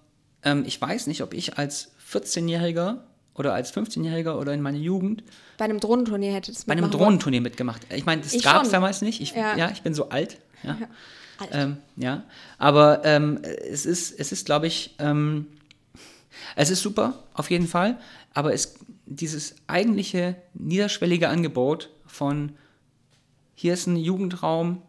ähm, 0.42 0.64
ich 0.66 0.80
weiß 0.80 1.06
nicht, 1.06 1.22
ob 1.22 1.34
ich 1.34 1.58
als 1.58 1.92
14-Jähriger 2.12 2.98
oder 3.34 3.54
als 3.54 3.74
15-Jähriger 3.74 4.38
oder 4.38 4.54
in 4.54 4.62
meiner 4.62 4.78
Jugend 4.78 5.22
bei 5.56 5.64
einem 5.64 5.80
Drohnenturnier 5.80 6.34
hätte 6.34 6.52
es 6.52 6.64
Bei 6.64 6.72
einem 6.72 6.90
Drohnenturnier 6.90 7.40
mitgemacht. 7.40 7.82
Ich 7.94 8.04
meine, 8.04 8.22
das 8.22 8.40
gab 8.42 8.64
es 8.64 8.70
damals 8.70 9.00
nicht. 9.02 9.20
Ich, 9.20 9.32
ja. 9.32 9.56
ja. 9.56 9.70
ich 9.70 9.82
bin 9.82 9.94
so 9.94 10.10
alt. 10.10 10.38
Ja, 10.62 10.76
ja. 10.80 10.86
Alt. 11.38 11.50
Ähm, 11.52 11.76
ja. 11.96 12.24
aber 12.56 13.04
ähm, 13.04 13.40
es 13.42 13.84
ist, 13.84 14.18
es 14.18 14.32
ist 14.32 14.46
glaube 14.46 14.66
ich, 14.66 14.94
ähm, 14.98 15.46
es 16.54 16.70
ist 16.70 16.80
super, 16.80 17.24
auf 17.34 17.50
jeden 17.50 17.66
Fall, 17.66 17.98
aber 18.32 18.54
es, 18.54 18.76
dieses 19.04 19.54
eigentliche 19.66 20.36
niederschwellige 20.54 21.28
Angebot 21.28 21.90
von 22.06 22.52
hier 23.54 23.74
ist 23.74 23.86
ein 23.86 23.96
Jugendraum, 23.96 24.82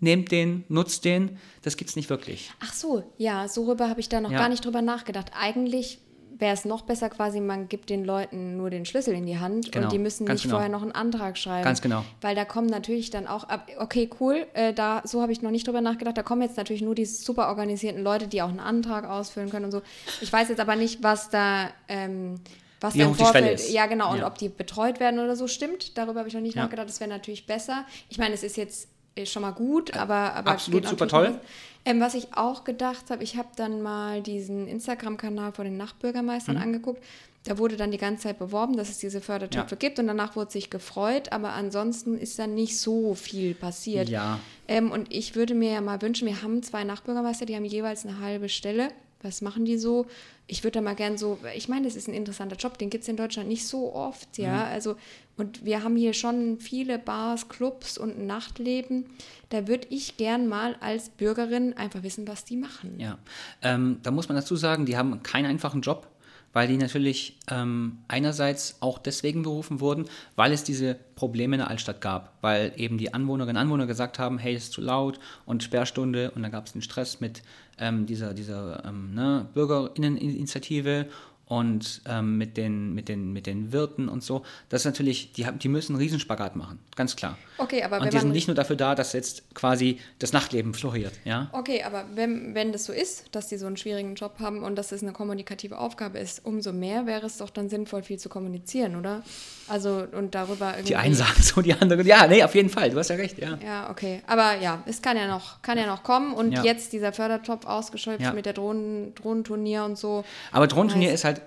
nehmt 0.00 0.30
den, 0.30 0.64
nutzt 0.68 1.04
den, 1.04 1.38
das 1.62 1.76
gibt 1.76 1.90
es 1.90 1.96
nicht 1.96 2.10
wirklich. 2.10 2.52
Ach 2.60 2.72
so, 2.72 3.04
ja, 3.16 3.48
so 3.48 3.64
rüber 3.64 3.88
habe 3.88 4.00
ich 4.00 4.08
da 4.08 4.20
noch 4.20 4.30
ja. 4.30 4.38
gar 4.38 4.48
nicht 4.48 4.64
drüber 4.64 4.82
nachgedacht. 4.82 5.32
Eigentlich 5.38 5.98
wäre 6.36 6.52
es 6.52 6.64
noch 6.64 6.82
besser 6.82 7.10
quasi, 7.10 7.40
man 7.40 7.68
gibt 7.68 7.90
den 7.90 8.04
Leuten 8.04 8.56
nur 8.56 8.70
den 8.70 8.84
Schlüssel 8.84 9.14
in 9.14 9.26
die 9.26 9.38
Hand 9.38 9.70
genau, 9.70 9.86
und 9.86 9.92
die 9.92 9.98
müssen 9.98 10.24
nicht 10.24 10.42
genau. 10.42 10.56
vorher 10.56 10.68
noch 10.68 10.82
einen 10.82 10.92
Antrag 10.92 11.38
schreiben. 11.38 11.64
Ganz 11.64 11.80
genau. 11.80 12.04
Weil 12.20 12.34
da 12.34 12.44
kommen 12.44 12.66
natürlich 12.66 13.10
dann 13.10 13.26
auch, 13.26 13.46
okay, 13.78 14.10
cool, 14.20 14.46
äh, 14.54 14.72
da, 14.72 15.02
so 15.04 15.22
habe 15.22 15.32
ich 15.32 15.42
noch 15.42 15.50
nicht 15.50 15.66
drüber 15.66 15.80
nachgedacht, 15.80 16.16
da 16.16 16.22
kommen 16.22 16.42
jetzt 16.42 16.56
natürlich 16.56 16.82
nur 16.82 16.94
die 16.94 17.06
super 17.06 17.48
organisierten 17.48 18.02
Leute, 18.02 18.26
die 18.26 18.42
auch 18.42 18.48
einen 18.48 18.60
Antrag 18.60 19.08
ausfüllen 19.08 19.50
können 19.50 19.66
und 19.66 19.70
so. 19.70 19.82
Ich 20.20 20.32
weiß 20.32 20.48
jetzt 20.48 20.60
aber 20.60 20.76
nicht, 20.76 21.02
was 21.02 21.30
da... 21.30 21.70
Ähm, 21.88 22.40
was 22.84 22.94
Wie 22.94 23.04
hoch 23.04 23.16
Vorfeld, 23.16 23.34
die 23.34 23.38
Schwelle 23.38 23.54
ist. 23.54 23.70
Ja, 23.72 23.86
genau. 23.86 24.12
Und 24.12 24.18
ja. 24.18 24.26
ob 24.26 24.38
die 24.38 24.48
betreut 24.48 25.00
werden 25.00 25.18
oder 25.18 25.34
so 25.34 25.48
stimmt, 25.48 25.98
darüber 25.98 26.20
habe 26.20 26.28
ich 26.28 26.34
noch 26.34 26.40
nicht 26.40 26.54
ja. 26.54 26.62
nachgedacht. 26.62 26.88
Das 26.88 27.00
wäre 27.00 27.10
natürlich 27.10 27.46
besser. 27.46 27.84
Ich 28.08 28.18
meine, 28.18 28.34
es 28.34 28.44
ist 28.44 28.56
jetzt 28.56 28.88
schon 29.24 29.42
mal 29.42 29.52
gut, 29.52 29.96
aber, 29.96 30.34
aber 30.34 30.52
absolut 30.52 30.86
super 30.86 31.08
toll. 31.08 31.38
Ähm, 31.84 32.00
was 32.00 32.14
ich 32.14 32.34
auch 32.34 32.64
gedacht 32.64 33.10
habe, 33.10 33.22
ich 33.22 33.36
habe 33.36 33.48
dann 33.56 33.82
mal 33.82 34.22
diesen 34.22 34.68
Instagram-Kanal 34.68 35.52
von 35.52 35.64
den 35.64 35.76
Nachtbürgermeistern 35.76 36.56
mhm. 36.56 36.62
angeguckt. 36.62 37.02
Da 37.44 37.58
wurde 37.58 37.76
dann 37.76 37.90
die 37.90 37.98
ganze 37.98 38.22
Zeit 38.22 38.38
beworben, 38.38 38.74
dass 38.76 38.88
es 38.88 38.98
diese 38.98 39.20
Fördertöpfe 39.20 39.74
ja. 39.74 39.78
gibt 39.78 39.98
und 39.98 40.06
danach 40.06 40.34
wurde 40.34 40.50
sich 40.50 40.70
gefreut, 40.70 41.30
aber 41.30 41.52
ansonsten 41.52 42.16
ist 42.16 42.38
dann 42.38 42.54
nicht 42.54 42.78
so 42.80 43.14
viel 43.14 43.54
passiert. 43.54 44.08
Ja. 44.08 44.40
Ähm, 44.66 44.90
und 44.90 45.12
ich 45.12 45.36
würde 45.36 45.54
mir 45.54 45.72
ja 45.72 45.80
mal 45.82 46.00
wünschen, 46.00 46.26
wir 46.26 46.40
haben 46.40 46.62
zwei 46.62 46.84
Nachbürgermeister, 46.84 47.44
die 47.44 47.54
haben 47.54 47.66
jeweils 47.66 48.06
eine 48.06 48.18
halbe 48.20 48.48
Stelle 48.48 48.88
Was 49.24 49.40
machen 49.40 49.64
die 49.64 49.78
so? 49.78 50.06
Ich 50.46 50.62
würde 50.62 50.72
da 50.72 50.80
mal 50.82 50.94
gern 50.94 51.16
so, 51.16 51.38
ich 51.56 51.68
meine, 51.68 51.86
das 51.86 51.96
ist 51.96 52.06
ein 52.06 52.14
interessanter 52.14 52.56
Job, 52.56 52.78
den 52.78 52.90
gibt 52.90 53.02
es 53.02 53.08
in 53.08 53.16
Deutschland 53.16 53.48
nicht 53.48 53.66
so 53.66 53.94
oft, 53.94 54.36
ja. 54.38 54.66
Mhm. 54.66 54.72
Also, 54.72 54.96
und 55.36 55.64
wir 55.64 55.82
haben 55.82 55.96
hier 55.96 56.12
schon 56.12 56.60
viele 56.60 56.98
Bars, 56.98 57.48
Clubs 57.48 57.98
und 57.98 58.18
ein 58.18 58.26
Nachtleben. 58.26 59.06
Da 59.48 59.66
würde 59.66 59.88
ich 59.90 60.16
gern 60.16 60.46
mal 60.46 60.76
als 60.80 61.08
Bürgerin 61.08 61.72
einfach 61.72 62.02
wissen, 62.02 62.28
was 62.28 62.44
die 62.44 62.56
machen. 62.56 63.00
Ja, 63.00 63.18
ähm, 63.62 63.98
da 64.02 64.10
muss 64.10 64.28
man 64.28 64.36
dazu 64.36 64.54
sagen, 64.54 64.86
die 64.86 64.96
haben 64.96 65.22
keinen 65.22 65.46
einfachen 65.46 65.80
Job 65.80 66.06
weil 66.54 66.68
die 66.68 66.78
natürlich 66.78 67.36
ähm, 67.50 67.98
einerseits 68.08 68.76
auch 68.80 68.98
deswegen 68.98 69.42
berufen 69.42 69.80
wurden, 69.80 70.06
weil 70.36 70.52
es 70.52 70.64
diese 70.64 70.96
Probleme 71.16 71.56
in 71.56 71.58
der 71.58 71.68
Altstadt 71.68 72.00
gab, 72.00 72.38
weil 72.40 72.72
eben 72.76 72.96
die 72.96 73.12
Anwohnerinnen 73.12 73.56
und 73.56 73.62
Anwohner 73.62 73.86
gesagt 73.86 74.18
haben, 74.18 74.38
hey, 74.38 74.54
es 74.54 74.64
ist 74.64 74.72
zu 74.72 74.80
laut 74.80 75.18
und 75.44 75.62
Sperrstunde 75.62 76.30
und 76.30 76.42
dann 76.42 76.52
gab 76.52 76.66
es 76.66 76.72
den 76.72 76.80
Stress 76.80 77.20
mit 77.20 77.42
ähm, 77.78 78.06
dieser, 78.06 78.34
dieser 78.34 78.84
ähm, 78.84 79.14
ne, 79.14 79.48
Bürgerinneninitiative 79.54 81.06
und 81.46 82.00
ähm, 82.08 82.38
mit, 82.38 82.56
den, 82.56 82.94
mit, 82.94 83.08
den, 83.08 83.32
mit 83.32 83.46
den 83.46 83.72
Wirten 83.72 84.08
und 84.08 84.22
so. 84.22 84.44
Das 84.70 84.82
ist 84.82 84.86
natürlich, 84.86 85.32
die, 85.32 85.46
die 85.62 85.68
müssen 85.68 85.92
einen 85.92 86.00
Riesenspagat 86.00 86.56
machen, 86.56 86.78
ganz 86.96 87.16
klar. 87.16 87.36
Okay, 87.58 87.82
aber 87.82 88.00
und 88.00 88.12
die 88.12 88.18
sind 88.18 88.32
nicht 88.32 88.48
nur 88.48 88.54
dafür 88.54 88.76
da, 88.76 88.94
dass 88.94 89.12
jetzt 89.12 89.54
quasi 89.54 90.00
das 90.18 90.32
Nachtleben 90.32 90.74
floriert, 90.74 91.12
ja? 91.24 91.50
Okay, 91.52 91.82
aber 91.82 92.06
wenn, 92.14 92.54
wenn 92.54 92.72
das 92.72 92.86
so 92.86 92.92
ist, 92.92 93.26
dass 93.32 93.48
die 93.48 93.58
so 93.58 93.66
einen 93.66 93.76
schwierigen 93.76 94.14
Job 94.14 94.36
haben 94.40 94.62
und 94.62 94.76
dass 94.76 94.90
es 94.90 95.02
eine 95.02 95.12
kommunikative 95.12 95.78
Aufgabe 95.78 96.18
ist, 96.18 96.44
umso 96.44 96.72
mehr 96.72 97.06
wäre 97.06 97.26
es 97.26 97.38
doch 97.38 97.50
dann 97.50 97.68
sinnvoll, 97.68 98.02
viel 98.02 98.18
zu 98.18 98.28
kommunizieren, 98.28 98.96
oder? 98.96 99.22
Also 99.68 100.06
und 100.12 100.34
darüber 100.34 100.72
irgendwie. 100.72 100.88
Die 100.88 100.96
einen 100.96 101.14
sagen 101.14 101.42
so, 101.42 101.60
die 101.60 101.74
anderen, 101.74 102.06
ja, 102.06 102.26
nee, 102.26 102.42
auf 102.42 102.54
jeden 102.54 102.70
Fall, 102.70 102.90
du 102.90 102.98
hast 102.98 103.10
ja 103.10 103.16
recht, 103.16 103.38
ja. 103.38 103.58
Ja, 103.64 103.90
okay. 103.90 104.22
Aber 104.26 104.56
ja, 104.60 104.82
es 104.86 105.02
kann 105.02 105.16
ja 105.16 105.28
noch, 105.28 105.62
kann 105.62 105.78
ja 105.78 105.86
noch 105.86 106.02
kommen 106.02 106.32
und 106.32 106.52
ja. 106.52 106.62
jetzt 106.62 106.92
dieser 106.92 107.12
Fördertopf 107.12 107.66
ausgeschöpft 107.66 108.20
ja. 108.20 108.32
mit 108.32 108.46
der 108.46 108.54
Drohnen, 108.54 109.14
Drohnenturnier 109.14 109.84
und 109.84 109.98
so. 109.98 110.24
Aber 110.52 110.66
Drohnenturnier 110.66 111.12
ist 111.12 111.24
halt 111.24 111.40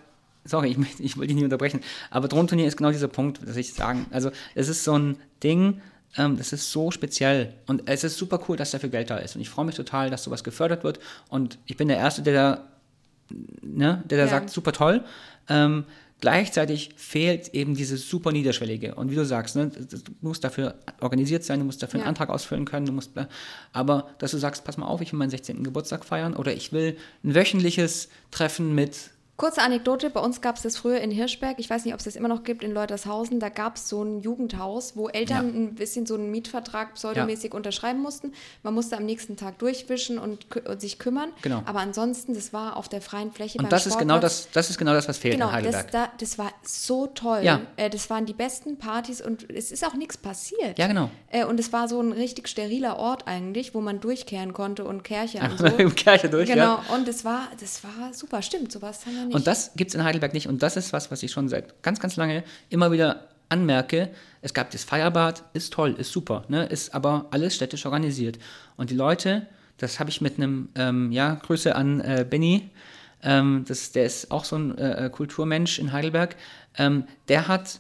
sorry, 0.48 0.76
ich, 1.00 1.04
ich 1.04 1.18
will 1.18 1.28
dich 1.28 1.36
nicht 1.36 1.44
unterbrechen, 1.44 1.82
aber 2.10 2.28
Drohnenturnier 2.28 2.68
ist 2.68 2.78
genau 2.78 2.92
dieser 2.92 3.08
Punkt, 3.08 3.48
dass 3.48 3.56
ich 3.56 3.74
sagen, 3.74 4.08
also 4.12 4.32
es 4.56 4.70
ist 4.70 4.84
so 4.84 4.98
ein 4.98 5.18
Ding, 5.44 5.82
ähm, 6.18 6.38
das 6.38 6.54
ist 6.54 6.72
so 6.72 6.92
speziell 6.92 7.54
und 7.68 7.84
es 7.86 8.04
ist 8.04 8.18
super 8.18 8.40
cool, 8.48 8.58
dass 8.58 8.72
dafür 8.72 8.90
Geld 8.90 9.10
da 9.10 9.18
ist 9.18 9.36
und 9.36 9.42
ich 9.42 9.50
freue 9.50 9.66
mich 9.66 9.76
total, 9.76 10.10
dass 10.10 10.24
sowas 10.24 10.44
gefördert 10.44 10.84
wird 10.84 11.00
und 11.30 11.60
ich 11.66 11.78
bin 11.78 11.88
der 11.88 11.98
Erste, 11.98 12.22
der 12.22 12.34
da, 12.34 12.68
ne, 13.62 14.04
der 14.10 14.18
da 14.18 14.26
ja. 14.26 14.30
sagt, 14.30 14.50
super 14.50 14.72
toll. 14.72 15.04
Ähm, 15.50 15.86
gleichzeitig 16.20 16.92
fehlt 16.96 17.54
eben 17.54 17.76
dieses 17.76 18.10
super 18.10 18.32
niederschwellige. 18.32 18.96
Und 18.96 19.12
wie 19.12 19.16
du 19.16 19.26
sagst, 19.26 19.56
ne, 19.56 19.70
du 19.70 20.00
musst 20.22 20.44
dafür 20.44 20.76
organisiert 21.00 21.44
sein, 21.44 21.60
du 21.60 21.66
musst 21.66 21.84
dafür 21.84 22.00
ja. 22.00 22.06
einen 22.06 22.10
Antrag 22.10 22.30
ausfüllen 22.30 22.66
können, 22.66 22.86
du 22.86 22.92
musst, 22.92 23.12
aber 23.72 24.10
dass 24.18 24.32
du 24.32 24.38
sagst, 24.38 24.64
pass 24.64 24.78
mal 24.78 24.88
auf, 24.88 25.02
ich 25.02 25.12
will 25.12 25.20
meinen 25.20 25.30
16. 25.30 25.64
Geburtstag 25.64 26.06
feiern 26.06 26.36
oder 26.36 26.54
ich 26.54 26.72
will 26.72 26.98
ein 27.24 27.36
wöchentliches 27.36 28.10
Treffen 28.32 28.74
mit 28.74 29.12
Kurze 29.38 29.62
Anekdote, 29.62 30.10
bei 30.10 30.20
uns 30.20 30.42
gab 30.42 30.56
es 30.56 30.64
das 30.64 30.78
früher 30.78 31.00
in 31.00 31.12
Hirschberg, 31.12 31.60
ich 31.60 31.70
weiß 31.70 31.86
nicht, 31.86 31.94
ob 31.94 32.00
es 32.00 32.06
das 32.06 32.16
immer 32.16 32.28
noch 32.28 32.44
gibt, 32.44 32.64
in 32.64 32.74
Leutershausen, 32.74 33.40
da 33.40 33.50
gab 33.50 33.76
es 33.76 33.88
so 33.88 34.02
ein 34.02 34.20
Jugendhaus, 34.20 34.96
wo 34.96 35.10
Eltern 35.10 35.54
ja. 35.54 35.60
ein 35.60 35.76
bisschen 35.76 36.08
so 36.08 36.16
einen 36.16 36.32
Mietvertrag 36.32 36.96
pseudomäßig 36.96 37.52
ja. 37.52 37.56
unterschreiben 37.56 38.02
mussten. 38.02 38.34
Man 38.64 38.74
musste 38.74 38.98
am 38.98 39.06
nächsten 39.06 39.38
Tag 39.38 39.60
durchwischen 39.60 40.18
und, 40.18 40.56
und, 40.66 40.82
sich 40.82 40.98
kümmern. 40.98 41.34
Genau. 41.44 41.62
Aber 41.66 41.82
ansonsten, 41.82 42.34
das 42.34 42.52
war 42.52 42.78
auf 42.78 42.90
der 42.90 43.00
freien 43.00 43.32
Fläche. 43.32 43.60
Und 43.60 43.72
das 43.72 43.86
ist, 43.86 44.00
genau 44.00 44.18
das, 44.18 44.48
das 44.54 44.72
ist 44.72 44.80
genau 44.80 44.94
das, 44.94 45.08
was 45.08 45.20
fehlt 45.20 45.36
genau, 45.36 45.50
in 45.50 45.54
Heidelberg. 45.54 45.92
Das, 45.92 46.10
da, 46.10 46.12
das 46.18 46.40
war 46.40 46.52
so 46.64 47.06
toll. 47.06 47.42
Ja. 47.44 47.62
Äh, 47.76 47.92
das 47.92 48.10
waren 48.10 48.26
die 48.26 48.34
besten 48.34 48.80
Partys 48.80 49.22
und 49.22 49.48
es 49.52 49.72
ist 49.72 49.86
auch 49.86 49.94
nichts 49.94 50.18
passiert. 50.18 50.80
Ja, 50.80 50.88
genau. 50.88 51.12
Äh, 51.30 51.46
und 51.46 51.60
es 51.60 51.72
war 51.72 51.88
so 51.88 52.02
ein 52.02 52.12
richtig 52.12 52.48
steriler 52.48 52.98
Ort 52.98 53.28
eigentlich, 53.28 53.76
wo 53.76 53.82
man 53.82 54.00
durchkehren 54.00 54.54
konnte 54.54 54.84
und 54.84 55.04
Kärche 55.04 55.42
und 55.48 55.60
so. 55.60 55.90
Kärche 55.96 56.28
durch, 56.28 56.50
genau. 56.50 56.80
Ja. 56.80 56.96
Und 56.96 57.08
es 57.08 57.24
war, 57.24 57.50
das 57.60 57.84
war 57.84 58.16
super, 58.16 58.42
stimmt, 58.42 58.72
sowas 58.72 59.06
haben 59.06 59.14
wir 59.14 59.27
nicht. 59.28 59.36
Und 59.36 59.48
das 59.48 59.74
gibt 59.76 59.90
es 59.90 59.96
in 59.96 60.04
Heidelberg 60.04 60.34
nicht. 60.34 60.48
Und 60.48 60.64
das 60.64 60.78
ist 60.78 60.94
was, 60.94 61.12
was 61.12 61.24
ich 61.24 61.32
schon 61.32 61.50
seit 61.50 61.82
ganz, 61.84 62.00
ganz 62.00 62.16
lange 62.16 62.44
immer 62.70 62.92
wieder 62.92 63.28
anmerke. 63.50 64.10
Es 64.42 64.54
gab 64.54 64.72
das 64.72 64.84
Feierbad, 64.84 65.44
ist 65.54 65.74
toll, 65.74 65.96
ist 65.98 66.12
super, 66.12 66.44
ne? 66.48 66.66
ist 66.66 66.94
aber 66.94 67.28
alles 67.32 67.56
städtisch 67.56 67.86
organisiert. 67.86 68.40
Und 68.76 68.90
die 68.90 68.96
Leute, 68.96 69.48
das 69.78 70.00
habe 70.00 70.10
ich 70.10 70.22
mit 70.22 70.38
einem, 70.38 70.70
ähm, 70.76 71.12
ja, 71.12 71.36
Grüße 71.36 71.76
an 71.76 72.02
äh, 72.02 72.26
Benny, 72.30 72.70
ähm, 73.24 73.66
das, 73.68 73.92
der 73.92 74.06
ist 74.06 74.32
auch 74.32 74.46
so 74.46 74.58
ein 74.58 74.78
äh, 74.78 75.06
äh, 75.06 75.10
Kulturmensch 75.10 75.80
in 75.80 75.92
Heidelberg, 75.92 76.36
ähm, 76.78 77.06
der 77.28 77.48
hat, 77.48 77.80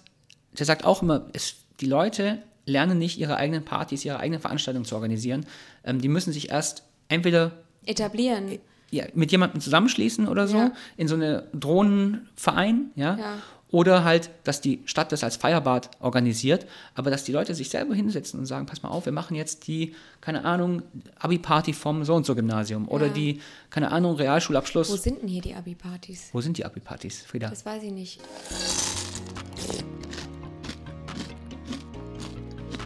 der 0.57 0.65
sagt 0.65 0.83
auch 0.85 1.01
immer, 1.01 1.27
es, 1.33 1.55
die 1.79 1.85
Leute 1.85 2.39
lernen 2.65 2.97
nicht 2.97 3.17
ihre 3.19 3.37
eigenen 3.37 3.63
Partys, 3.63 4.03
ihre 4.03 4.19
eigenen 4.19 4.41
Veranstaltungen 4.41 4.85
zu 4.85 4.95
organisieren. 4.95 5.45
Ähm, 5.83 6.01
die 6.01 6.09
müssen 6.09 6.33
sich 6.33 6.49
erst 6.49 6.83
entweder 7.07 7.51
etablieren 7.85 8.59
ja, 8.91 9.05
mit 9.13 9.31
jemandem 9.31 9.61
zusammenschließen 9.61 10.27
oder 10.27 10.47
so, 10.47 10.57
ja. 10.57 10.71
in 10.95 11.07
so 11.07 11.15
eine 11.15 11.47
Drohnenverein, 11.53 12.91
ja? 12.95 13.17
ja. 13.17 13.33
Oder 13.69 14.05
halt, 14.05 14.29
dass 14.45 14.61
die 14.61 14.81
Stadt 14.85 15.11
das 15.11 15.25
als 15.25 15.35
Feierbad 15.35 15.89
organisiert, 15.99 16.65
aber 16.95 17.11
dass 17.11 17.25
die 17.25 17.33
Leute 17.33 17.53
sich 17.53 17.69
selber 17.69 17.93
hinsetzen 17.93 18.39
und 18.39 18.45
sagen, 18.45 18.65
pass 18.65 18.81
mal 18.81 18.89
auf, 18.89 19.05
wir 19.05 19.11
machen 19.11 19.35
jetzt 19.35 19.67
die, 19.67 19.93
keine 20.21 20.45
Ahnung, 20.45 20.83
Abi-Party 21.19 21.73
vom 21.73 22.05
so 22.05 22.15
und 22.15 22.25
so 22.25 22.33
Gymnasium 22.33 22.87
oder 22.87 23.09
die, 23.09 23.41
keine 23.69 23.91
Ahnung, 23.91 24.15
Realschulabschluss. 24.15 24.89
Wo 24.89 24.95
sind 24.95 25.21
denn 25.21 25.27
hier 25.27 25.41
die 25.41 25.53
Abi-Partys? 25.53 26.29
Wo 26.31 26.39
sind 26.39 26.57
die 26.57 26.63
Abi-Partys, 26.63 27.23
Frieda? 27.23 27.49
Das 27.49 27.65
weiß 27.65 27.83
ich 27.83 27.91
nicht. 27.91 28.21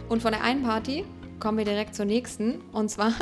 Und 0.08 0.20
von 0.20 0.32
der 0.32 0.42
einen 0.42 0.64
Party 0.64 1.04
kommen 1.38 1.58
wir 1.58 1.64
direkt 1.64 1.94
zur 1.94 2.06
nächsten 2.06 2.60
und 2.72 2.90
zwar 2.90 3.12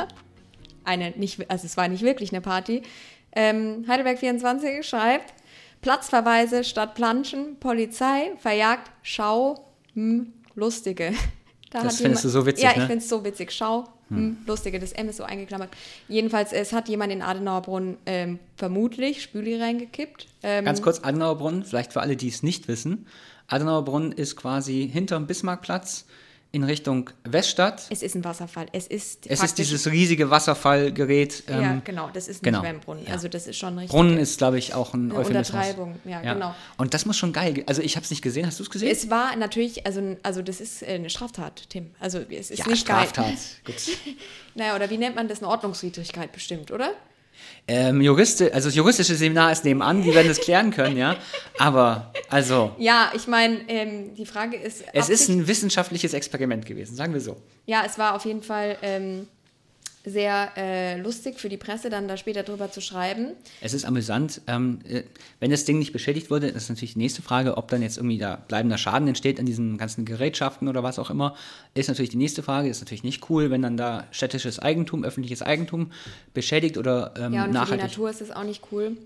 eine 0.83 1.11
nicht, 1.11 1.49
also 1.49 1.65
es 1.65 1.77
war 1.77 1.87
nicht 1.87 2.03
wirklich 2.03 2.31
eine 2.31 2.41
Party. 2.41 2.81
Ähm, 3.33 3.85
Heidelberg 3.87 4.19
24 4.19 4.85
schreibt, 4.85 5.33
Platzverweise 5.81 6.63
statt 6.63 6.95
Planschen, 6.95 7.57
Polizei 7.59 8.31
verjagt 8.37 8.91
Schau, 9.01 9.65
hm, 9.93 10.33
Lustige. 10.55 11.13
Da 11.71 11.83
das 11.83 12.01
findest 12.01 12.25
jemand, 12.25 12.35
du 12.35 12.39
so 12.41 12.45
witzig, 12.45 12.63
Ja, 12.65 12.71
ne? 12.71 12.75
ich 12.79 12.81
finde 12.81 12.97
es 12.97 13.07
so 13.07 13.23
witzig. 13.23 13.49
Schau, 13.53 13.85
hm. 14.09 14.17
hm. 14.17 14.37
Lustige, 14.45 14.77
das 14.77 14.91
M 14.91 15.07
ist 15.07 15.15
so 15.15 15.23
eingeklammert. 15.23 15.69
Jedenfalls, 16.09 16.51
es 16.51 16.73
hat 16.73 16.89
jemand 16.89 17.13
in 17.13 17.21
Adenauerbrunnen 17.21 17.95
ähm, 18.05 18.39
vermutlich 18.57 19.21
Spüli 19.21 19.55
reingekippt. 19.55 20.27
Ähm, 20.43 20.65
Ganz 20.65 20.81
kurz, 20.81 20.99
Adenauerbrunnen, 20.99 21.63
vielleicht 21.63 21.93
für 21.93 22.01
alle, 22.01 22.17
die 22.17 22.27
es 22.27 22.43
nicht 22.43 22.67
wissen. 22.67 23.07
Adenauerbrunnen 23.47 24.11
ist 24.11 24.35
quasi 24.35 24.89
hinterm 24.91 25.27
Bismarckplatz 25.27 26.07
in 26.53 26.63
Richtung 26.63 27.09
Weststadt. 27.23 27.85
Es 27.89 28.01
ist 28.01 28.15
ein 28.15 28.25
Wasserfall. 28.25 28.67
Es 28.73 28.87
ist, 28.87 29.25
es 29.27 29.41
ist 29.41 29.57
dieses 29.57 29.89
riesige 29.89 30.29
Wasserfallgerät. 30.29 31.43
Ähm, 31.47 31.61
ja, 31.61 31.81
genau. 31.83 32.09
Das 32.13 32.27
ist 32.27 32.37
nicht 32.37 32.43
genau. 32.43 32.61
mehr 32.61 32.71
ein 32.71 32.81
Brunnen. 32.81 33.05
Ja. 33.05 33.13
Also 33.13 33.29
das 33.29 33.47
ist 33.47 33.57
schon 33.57 33.77
richtig. 33.77 33.91
Brunnen 33.91 34.17
ist, 34.17 34.37
glaube 34.37 34.57
ich, 34.57 34.73
auch 34.73 34.93
ein 34.93 35.11
eine 35.11 35.19
Untertreibung. 35.25 35.99
Ja, 36.03 36.21
ja, 36.21 36.33
genau. 36.33 36.53
Und 36.77 36.93
das 36.93 37.05
muss 37.05 37.17
schon 37.17 37.31
geil. 37.31 37.63
Also 37.67 37.81
ich 37.81 37.95
habe 37.95 38.03
es 38.03 38.09
nicht 38.09 38.21
gesehen. 38.21 38.45
Hast 38.45 38.59
du 38.59 38.63
es 38.63 38.69
gesehen? 38.69 38.91
Es 38.91 39.09
war 39.09 39.35
natürlich, 39.37 39.85
also, 39.85 40.17
also 40.23 40.41
das 40.41 40.59
ist 40.59 40.81
äh, 40.83 40.87
eine 40.87 41.09
Straftat, 41.09 41.69
Tim. 41.69 41.91
Also 41.99 42.19
es 42.29 42.51
ist 42.51 42.59
ja, 42.59 42.67
nicht 42.67 42.81
Straftat. 42.81 43.25
geil. 43.25 43.37
Gut. 43.65 43.97
naja, 44.55 44.75
oder 44.75 44.89
wie 44.89 44.97
nennt 44.97 45.15
man 45.15 45.29
das? 45.29 45.39
Eine 45.39 45.49
Ordnungswidrigkeit 45.49 46.33
bestimmt, 46.33 46.71
oder? 46.71 46.93
Ähm, 47.67 48.01
Juriste, 48.01 48.53
also 48.53 48.67
das 48.67 48.75
juristische 48.75 49.15
Seminar 49.15 49.51
ist 49.51 49.63
nebenan, 49.63 50.01
die 50.01 50.13
werden 50.13 50.27
das 50.27 50.39
klären 50.39 50.71
können, 50.71 50.97
ja. 50.97 51.15
Aber, 51.57 52.11
also. 52.29 52.75
Ja, 52.77 53.11
ich 53.15 53.27
meine, 53.27 53.59
ähm, 53.67 54.15
die 54.15 54.25
Frage 54.25 54.57
ist. 54.57 54.83
Es 54.93 55.09
ist 55.09 55.29
ein 55.29 55.47
wissenschaftliches 55.47 56.13
Experiment 56.13 56.65
gewesen, 56.65 56.95
sagen 56.95 57.13
wir 57.13 57.21
so. 57.21 57.37
Ja, 57.65 57.83
es 57.85 57.97
war 57.97 58.15
auf 58.15 58.25
jeden 58.25 58.43
Fall 58.43 58.77
ähm, 58.81 59.27
sehr 60.03 60.51
äh, 60.57 60.99
lustig 60.99 61.39
für 61.39 61.49
die 61.49 61.57
Presse, 61.57 61.89
dann 61.89 62.07
da 62.07 62.17
später 62.17 62.41
drüber 62.43 62.71
zu 62.71 62.81
schreiben. 62.81 63.33
Es 63.61 63.73
ist 63.73 63.85
amüsant. 63.85 64.41
Ähm, 64.47 64.79
äh, 64.87 65.03
wenn 65.39 65.51
das 65.51 65.65
Ding 65.65 65.77
nicht 65.77 65.93
beschädigt 65.93 66.31
wurde, 66.31 66.51
das 66.51 66.63
ist 66.63 66.69
natürlich 66.69 66.93
die 66.93 66.99
nächste 66.99 67.21
Frage, 67.21 67.57
ob 67.57 67.67
dann 67.67 67.81
jetzt 67.81 67.97
irgendwie 67.97 68.17
da 68.17 68.35
bleibender 68.47 68.77
Schaden 68.77 69.07
entsteht 69.07 69.39
an 69.39 69.45
diesen 69.45 69.77
ganzen 69.77 70.05
Gerätschaften 70.05 70.67
oder 70.67 70.81
was 70.81 70.97
auch 70.97 71.11
immer, 71.11 71.35
ist 71.75 71.87
natürlich 71.87 72.09
die 72.09 72.17
nächste 72.17 72.41
Frage. 72.41 72.69
Ist 72.69 72.81
natürlich 72.81 73.03
nicht 73.03 73.29
cool, 73.29 73.51
wenn 73.51 73.61
dann 73.61 73.77
da 73.77 74.07
städtisches 74.11 74.57
Eigentum, 74.57 75.03
öffentliches 75.03 75.43
Eigentum 75.43 75.91
beschädigt 76.33 76.77
oder 76.77 77.13
ähm, 77.17 77.33
ja, 77.33 77.45
und 77.45 77.51
nachhaltig. 77.51 77.69
Für 77.69 77.77
die 77.77 77.83
Natur 77.83 78.09
ist 78.09 78.21
es 78.21 78.31
auch 78.31 78.43
nicht 78.43 78.63
cool. 78.71 78.97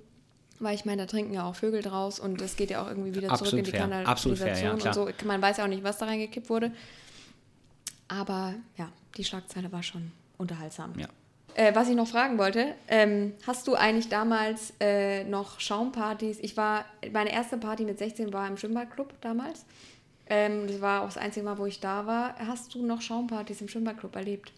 Weil 0.59 0.75
ich 0.75 0.85
meine, 0.85 1.01
da 1.01 1.05
trinken 1.05 1.33
ja 1.33 1.43
auch 1.43 1.55
Vögel 1.55 1.81
draus 1.81 2.17
und 2.17 2.39
das 2.39 2.55
geht 2.55 2.69
ja 2.69 2.81
auch 2.81 2.87
irgendwie 2.87 3.13
wieder 3.13 3.29
Absolut 3.29 3.49
zurück 3.49 3.59
in 3.59 3.65
die 3.65 3.71
fair. 3.71 3.79
Kanalisation 3.81 4.33
Absolut 4.33 4.55
fair, 4.55 4.63
ja, 4.63 4.71
und 4.71 4.93
so. 5.21 5.27
Man 5.27 5.41
weiß 5.41 5.57
ja 5.57 5.65
auch 5.65 5.69
nicht, 5.69 5.83
was 5.83 5.97
da 5.97 6.05
reingekippt 6.05 6.49
wurde. 6.49 6.71
Aber 8.07 8.53
ja, 8.77 8.89
die 9.17 9.25
Schlagzeile 9.25 9.73
war 9.73 9.83
schon 9.83 10.13
unterhaltsam. 10.37 10.93
Ja. 10.97 11.07
Äh, 11.55 11.73
was 11.73 11.87
ich 11.87 11.95
noch 11.95 12.07
fragen 12.07 12.37
wollte, 12.37 12.75
ähm, 12.89 13.33
hast 13.47 13.67
du 13.67 13.75
eigentlich 13.75 14.09
damals 14.09 14.73
äh, 14.81 15.23
noch 15.23 15.61
Schaumpartys? 15.61 16.37
Ich 16.41 16.57
war, 16.57 16.83
meine 17.13 17.31
erste 17.31 17.57
Party 17.57 17.85
mit 17.85 17.97
16 17.97 18.33
war 18.33 18.45
im 18.47 18.57
Schwimmbadclub 18.57 19.13
damals. 19.21 19.65
Ähm, 20.27 20.67
das 20.67 20.81
war 20.81 21.01
auch 21.01 21.05
das 21.05 21.17
einzige 21.17 21.45
Mal, 21.45 21.57
wo 21.57 21.65
ich 21.65 21.79
da 21.79 22.05
war. 22.05 22.35
Hast 22.39 22.73
du 22.75 22.85
noch 22.85 23.01
Schaumpartys 23.01 23.61
im 23.61 23.69
Schwimmbadclub 23.69 24.15
erlebt? 24.15 24.51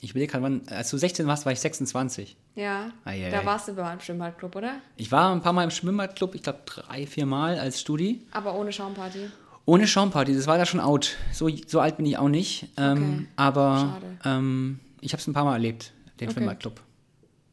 Ich 0.00 0.14
will 0.14 0.26
gerade, 0.26 0.60
als 0.68 0.90
du 0.90 0.98
16 0.98 1.26
warst, 1.26 1.46
war 1.46 1.52
ich 1.52 1.60
26. 1.60 2.36
Ja, 2.54 2.90
Eieiei. 3.04 3.30
da 3.30 3.44
warst 3.44 3.68
du 3.68 3.74
bei 3.74 3.92
im 3.92 4.00
Schwimmbadclub, 4.00 4.54
oder? 4.54 4.74
Ich 4.96 5.10
war 5.10 5.34
ein 5.34 5.40
paar 5.40 5.52
Mal 5.52 5.64
im 5.64 5.70
Schwimmbadclub, 5.70 6.34
ich 6.34 6.42
glaube 6.42 6.60
drei, 6.66 7.06
vier 7.06 7.26
Mal 7.26 7.58
als 7.58 7.80
Studi. 7.80 8.26
Aber 8.30 8.54
ohne 8.54 8.72
Schaumparty? 8.72 9.30
Ohne 9.64 9.86
Schaumparty, 9.88 10.34
das 10.34 10.46
war 10.46 10.58
da 10.58 10.66
schon 10.66 10.80
out. 10.80 11.16
So, 11.32 11.48
so 11.66 11.80
alt 11.80 11.96
bin 11.96 12.06
ich 12.06 12.18
auch 12.18 12.28
nicht. 12.28 12.68
Ähm, 12.76 12.92
okay. 12.92 13.26
Aber 13.36 13.98
ähm, 14.24 14.80
ich 15.06 15.12
habe 15.12 15.20
es 15.20 15.28
ein 15.28 15.34
paar 15.34 15.44
Mal 15.44 15.52
erlebt, 15.52 15.92
den 16.18 16.26
okay. 16.26 16.34
Schwimmbadclub. 16.34 16.80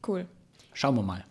Cool. 0.08 0.26
Schauen 0.74 0.96
wir 0.96 1.04
mal. 1.04 1.24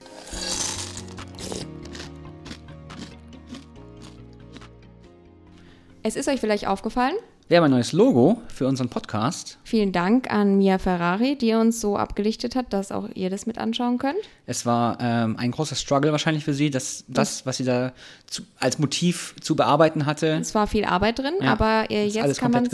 Es 6.04 6.14
ist 6.14 6.28
euch 6.28 6.38
vielleicht 6.38 6.68
aufgefallen, 6.68 7.16
wir 7.48 7.58
haben 7.58 7.64
ein 7.64 7.70
neues 7.70 7.92
Logo 7.92 8.40
für 8.48 8.66
unseren 8.66 8.88
Podcast. 8.88 9.58
Vielen 9.64 9.92
Dank 9.92 10.30
an 10.30 10.56
Mia 10.56 10.78
Ferrari, 10.78 11.36
die 11.36 11.52
uns 11.54 11.80
so 11.80 11.96
abgelichtet 11.96 12.56
hat, 12.56 12.72
dass 12.72 12.90
auch 12.92 13.08
ihr 13.14 13.30
das 13.30 13.46
mit 13.46 13.58
anschauen 13.58 13.98
könnt. 13.98 14.18
Es 14.46 14.64
war 14.64 14.98
ähm, 15.00 15.36
ein 15.38 15.50
großer 15.50 15.74
Struggle 15.74 16.12
wahrscheinlich 16.12 16.44
für 16.44 16.54
sie, 16.54 16.70
dass 16.70 17.04
das, 17.08 17.44
was 17.44 17.58
sie 17.58 17.64
da 17.64 17.92
zu, 18.26 18.42
als 18.58 18.78
Motiv 18.78 19.34
zu 19.40 19.56
bearbeiten 19.56 20.06
hatte. 20.06 20.38
Es 20.40 20.54
war 20.54 20.66
viel 20.66 20.84
Arbeit 20.84 21.18
drin, 21.18 21.34
ja, 21.40 21.52
aber 21.52 21.90
äh, 21.90 22.06
jetzt 22.06 22.22
alles 22.22 22.38
kann 22.38 22.52
man 22.52 22.68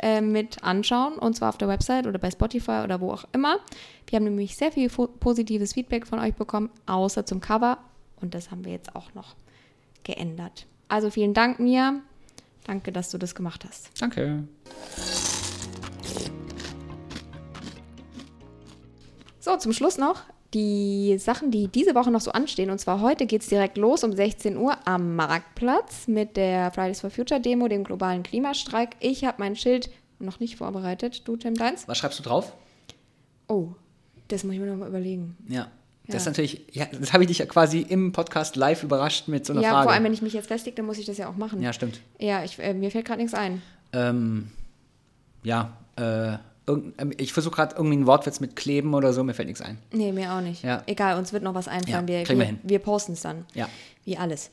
äh, 0.00 0.20
mit 0.20 0.62
anschauen 0.62 1.14
und 1.14 1.36
zwar 1.36 1.48
auf 1.48 1.58
der 1.58 1.68
Website 1.68 2.06
oder 2.06 2.18
bei 2.18 2.30
Spotify 2.30 2.82
oder 2.84 3.00
wo 3.00 3.12
auch 3.12 3.24
immer. 3.32 3.58
Wir 4.06 4.16
haben 4.16 4.24
nämlich 4.24 4.56
sehr 4.56 4.72
viel 4.72 4.88
positives 4.88 5.72
Feedback 5.74 6.06
von 6.06 6.18
euch 6.18 6.34
bekommen, 6.34 6.70
außer 6.86 7.24
zum 7.24 7.40
Cover 7.40 7.78
und 8.20 8.34
das 8.34 8.50
haben 8.50 8.64
wir 8.64 8.72
jetzt 8.72 8.94
auch 8.94 9.14
noch 9.14 9.34
geändert. 10.02 10.66
Also 10.88 11.10
vielen 11.10 11.34
Dank, 11.34 11.60
Mia. 11.60 12.00
Danke, 12.70 12.92
dass 12.92 13.10
du 13.10 13.18
das 13.18 13.34
gemacht 13.34 13.64
hast. 13.68 13.90
Danke. 14.00 14.44
So, 19.40 19.56
zum 19.56 19.72
Schluss 19.72 19.98
noch 19.98 20.22
die 20.54 21.16
Sachen, 21.18 21.50
die 21.50 21.66
diese 21.66 21.96
Woche 21.96 22.12
noch 22.12 22.20
so 22.20 22.30
anstehen. 22.30 22.70
Und 22.70 22.78
zwar 22.78 23.00
heute 23.00 23.26
geht 23.26 23.42
es 23.42 23.48
direkt 23.48 23.76
los 23.76 24.04
um 24.04 24.12
16 24.12 24.56
Uhr 24.56 24.76
am 24.86 25.16
Marktplatz 25.16 26.06
mit 26.06 26.36
der 26.36 26.70
Fridays 26.70 27.00
for 27.00 27.10
Future 27.10 27.40
Demo, 27.40 27.66
dem 27.66 27.82
globalen 27.82 28.22
Klimastreik. 28.22 28.90
Ich 29.00 29.24
habe 29.24 29.38
mein 29.40 29.56
Schild 29.56 29.90
noch 30.20 30.38
nicht 30.38 30.54
vorbereitet. 30.54 31.26
Du, 31.26 31.36
Tim 31.36 31.56
Deins? 31.56 31.88
Was 31.88 31.98
schreibst 31.98 32.20
du 32.20 32.22
drauf? 32.22 32.52
Oh, 33.48 33.70
das 34.28 34.44
muss 34.44 34.54
ich 34.54 34.60
mir 34.60 34.66
noch 34.66 34.76
mal 34.76 34.88
überlegen. 34.88 35.36
Ja. 35.48 35.72
Das 36.06 36.22
ist 36.22 36.26
natürlich, 36.26 36.62
ja, 36.72 36.86
das 36.86 37.12
habe 37.12 37.22
ich 37.22 37.28
dich 37.28 37.38
ja 37.38 37.46
quasi 37.46 37.80
im 37.88 38.10
Podcast 38.10 38.56
live 38.56 38.82
überrascht 38.82 39.28
mit 39.28 39.46
so 39.46 39.52
einer 39.52 39.62
ja, 39.62 39.68
Frage. 39.68 39.80
Ja, 39.80 39.84
vor 39.84 39.92
allem, 39.92 40.04
wenn 40.04 40.12
ich 40.12 40.22
mich 40.22 40.32
jetzt 40.32 40.48
festlege, 40.48 40.76
dann 40.76 40.86
muss 40.86 40.98
ich 40.98 41.06
das 41.06 41.18
ja 41.18 41.28
auch 41.28 41.36
machen. 41.36 41.62
Ja, 41.62 41.72
stimmt. 41.72 42.00
Ja, 42.18 42.42
ich, 42.42 42.58
äh, 42.58 42.74
mir 42.74 42.90
fällt 42.90 43.06
gerade 43.06 43.20
nichts 43.20 43.34
ein. 43.34 43.62
Ähm, 43.92 44.50
ja, 45.44 45.76
äh, 45.96 46.32
ähm, 46.68 47.12
ich 47.16 47.32
versuche 47.32 47.54
gerade 47.54 47.76
irgendwie 47.76 47.96
einen 47.96 48.06
Wortwitz 48.06 48.40
mit 48.40 48.56
kleben 48.56 48.94
oder 48.94 49.12
so, 49.12 49.22
mir 49.24 49.34
fällt 49.34 49.48
nichts 49.48 49.62
ein. 49.62 49.78
Nee, 49.92 50.12
mir 50.12 50.32
auch 50.32 50.40
nicht. 50.40 50.62
Ja. 50.62 50.82
Egal, 50.86 51.16
uns 51.16 51.32
wird 51.32 51.42
noch 51.42 51.54
was 51.54 51.68
einfallen. 51.68 52.08
Ja, 52.08 52.26
wir, 52.26 52.28
wir, 52.28 52.44
hin. 52.44 52.58
wir 52.62 52.78
posten 52.78 53.12
es 53.12 53.22
dann. 53.22 53.46
Ja. 53.54 53.68
Wie 54.04 54.16
alles. 54.16 54.50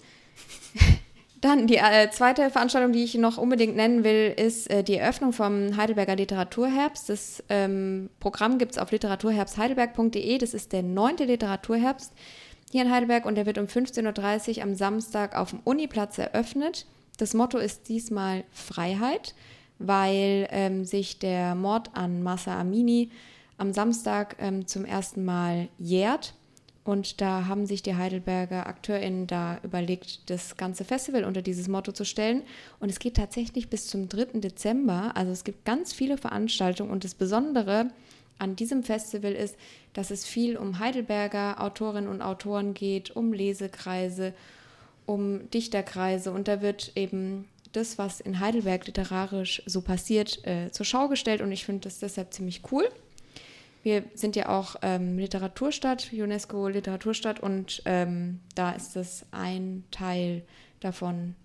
Dann 1.40 1.68
die 1.68 1.78
äh, 1.78 2.10
zweite 2.10 2.50
Veranstaltung, 2.50 2.94
die 2.94 3.04
ich 3.04 3.14
noch 3.16 3.38
unbedingt 3.38 3.76
nennen 3.76 4.04
will, 4.04 4.34
ist 4.36 4.70
äh, 4.72 4.84
die 4.84 4.96
Eröffnung 4.96 5.34
vom 5.34 5.78
Heidelberger 5.78 6.16
Literaturherbst. 6.16 7.10
Das 7.10 7.44
ähm, 7.50 8.10
Programm 8.20 8.58
gibt 8.58 8.72
es 8.72 8.78
auf 8.80 8.92
literaturherbstheidelberg.de. 8.92 10.38
Das 10.40 10.56
ist 10.56 10.74
der 10.74 10.82
neunte 10.82 11.26
Literaturherbst 11.26 12.12
hier 12.72 12.82
in 12.84 12.92
Heidelberg 12.92 13.26
und 13.26 13.36
der 13.36 13.46
wird 13.46 13.60
um 13.60 13.66
15.30 13.66 14.58
Uhr 14.58 14.64
am 14.64 14.74
Samstag 14.74 15.36
auf 15.36 15.52
dem 15.52 15.60
Uniplatz 15.64 16.18
eröffnet. 16.18 16.88
Das 17.18 17.36
Motto 17.36 17.60
ist 17.60 17.88
diesmal 17.88 18.44
Freiheit, 18.52 19.36
weil 19.78 20.48
ähm, 20.50 20.86
sich 20.86 21.20
der 21.20 21.54
Mord 21.54 21.92
an 21.94 22.24
Massa 22.24 22.60
Amini 22.60 23.12
am 23.60 23.74
Samstag 23.74 24.38
ähm, 24.40 24.66
zum 24.66 24.86
ersten 24.86 25.24
Mal 25.24 25.68
jährt. 25.78 26.34
Und 26.88 27.20
da 27.20 27.48
haben 27.48 27.66
sich 27.66 27.84
die 27.84 27.98
Heidelberger 27.98 28.66
AkteurInnen 28.66 29.28
da 29.28 29.60
überlegt, 29.62 30.30
das 30.30 30.56
ganze 30.56 30.86
Festival 30.86 31.26
unter 31.26 31.42
dieses 31.42 31.68
Motto 31.68 31.92
zu 31.92 32.06
stellen. 32.06 32.44
Und 32.80 32.88
es 32.88 33.00
geht 33.00 33.18
tatsächlich 33.18 33.70
bis 33.70 33.88
zum 33.88 34.08
3. 34.08 34.40
Dezember. 34.40 35.12
Also 35.16 35.34
es 35.34 35.44
gibt 35.44 35.66
ganz 35.66 35.92
viele 35.92 36.18
Veranstaltungen. 36.18 36.90
Und 36.90 37.04
das 37.04 37.14
Besondere 37.14 37.90
an 38.40 38.56
diesem 38.56 38.84
Festival 38.84 39.34
ist, 39.34 39.58
dass 39.92 40.12
es 40.12 40.26
viel 40.26 40.56
um 40.56 40.80
Heidelberger 40.80 41.62
Autorinnen 41.62 42.10
und 42.10 42.22
Autoren 42.22 42.74
geht, 42.74 43.14
um 43.14 43.34
Lesekreise, 43.34 44.34
um 45.06 45.52
Dichterkreise. 45.52 46.32
Und 46.32 46.48
da 46.48 46.62
wird 46.62 46.94
eben 46.96 47.50
das, 47.74 47.98
was 47.98 48.22
in 48.22 48.40
Heidelberg 48.40 48.88
literarisch 48.88 49.62
so 49.66 49.82
passiert, 49.82 50.40
äh, 50.48 50.72
zur 50.72 50.86
Schau 50.86 51.10
gestellt. 51.10 51.42
Und 51.42 51.52
ich 51.52 51.66
finde 51.66 51.82
das 51.82 52.00
deshalb 52.00 52.34
ziemlich 52.34 52.62
cool. 52.72 52.88
Wir 53.88 54.04
sind 54.16 54.36
ja 54.36 54.50
auch 54.50 54.76
ähm, 54.82 55.18
Literaturstadt, 55.18 56.12
UNESCO 56.12 56.68
Literaturstadt 56.68 57.40
und 57.40 57.82
ähm, 57.86 58.42
da 58.54 58.72
ist 58.72 58.98
das 58.98 59.26
ein 59.32 59.86
Teil 59.92 60.44
davon. 60.82 61.36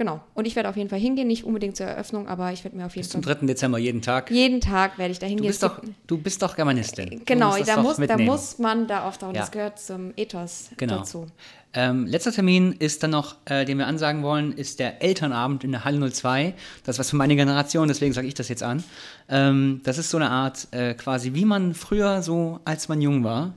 Genau. 0.00 0.22
Und 0.32 0.46
ich 0.46 0.56
werde 0.56 0.70
auf 0.70 0.78
jeden 0.78 0.88
Fall 0.88 0.98
hingehen, 0.98 1.28
nicht 1.28 1.44
unbedingt 1.44 1.76
zur 1.76 1.84
Eröffnung, 1.84 2.26
aber 2.26 2.50
ich 2.52 2.64
werde 2.64 2.74
mir 2.74 2.86
auf 2.86 2.96
jeden 2.96 3.04
Bis 3.04 3.12
Fall. 3.12 3.22
Zum 3.22 3.38
3. 3.38 3.46
Dezember 3.46 3.76
jeden 3.76 4.00
Tag. 4.00 4.30
Jeden 4.30 4.62
Tag 4.62 4.96
werde 4.96 5.12
ich 5.12 5.18
da 5.18 5.26
hingehen. 5.26 5.42
Du 5.42 5.48
bist, 5.48 5.62
doch, 5.62 5.82
du 6.06 6.16
bist 6.16 6.40
doch 6.40 6.56
Germanistin. 6.56 7.20
Genau, 7.26 7.54
da 7.62 7.82
muss, 7.82 7.98
da 7.98 8.16
muss 8.16 8.58
man 8.58 8.86
da 8.86 9.06
auftauchen. 9.06 9.34
Ja. 9.34 9.42
Das 9.42 9.50
gehört 9.50 9.78
zum 9.78 10.14
Ethos 10.16 10.70
genau. 10.78 11.00
dazu. 11.00 11.26
Ähm, 11.74 12.06
letzter 12.06 12.32
Termin 12.32 12.72
ist 12.72 13.02
dann 13.02 13.10
noch, 13.10 13.36
äh, 13.44 13.66
den 13.66 13.76
wir 13.76 13.86
ansagen 13.86 14.22
wollen, 14.22 14.52
ist 14.52 14.78
der 14.78 15.02
Elternabend 15.02 15.64
in 15.64 15.72
der 15.72 15.84
Halle 15.84 16.10
02. 16.10 16.54
Das 16.86 16.94
ist 16.94 16.98
was 16.98 17.10
für 17.10 17.16
meine 17.16 17.36
Generation, 17.36 17.86
deswegen 17.86 18.14
sage 18.14 18.26
ich 18.26 18.32
das 18.32 18.48
jetzt 18.48 18.62
an. 18.62 18.82
Ähm, 19.28 19.82
das 19.84 19.98
ist 19.98 20.08
so 20.08 20.16
eine 20.16 20.30
Art, 20.30 20.68
äh, 20.70 20.94
quasi 20.94 21.34
wie 21.34 21.44
man 21.44 21.74
früher 21.74 22.22
so, 22.22 22.60
als 22.64 22.88
man 22.88 23.02
jung 23.02 23.22
war, 23.22 23.52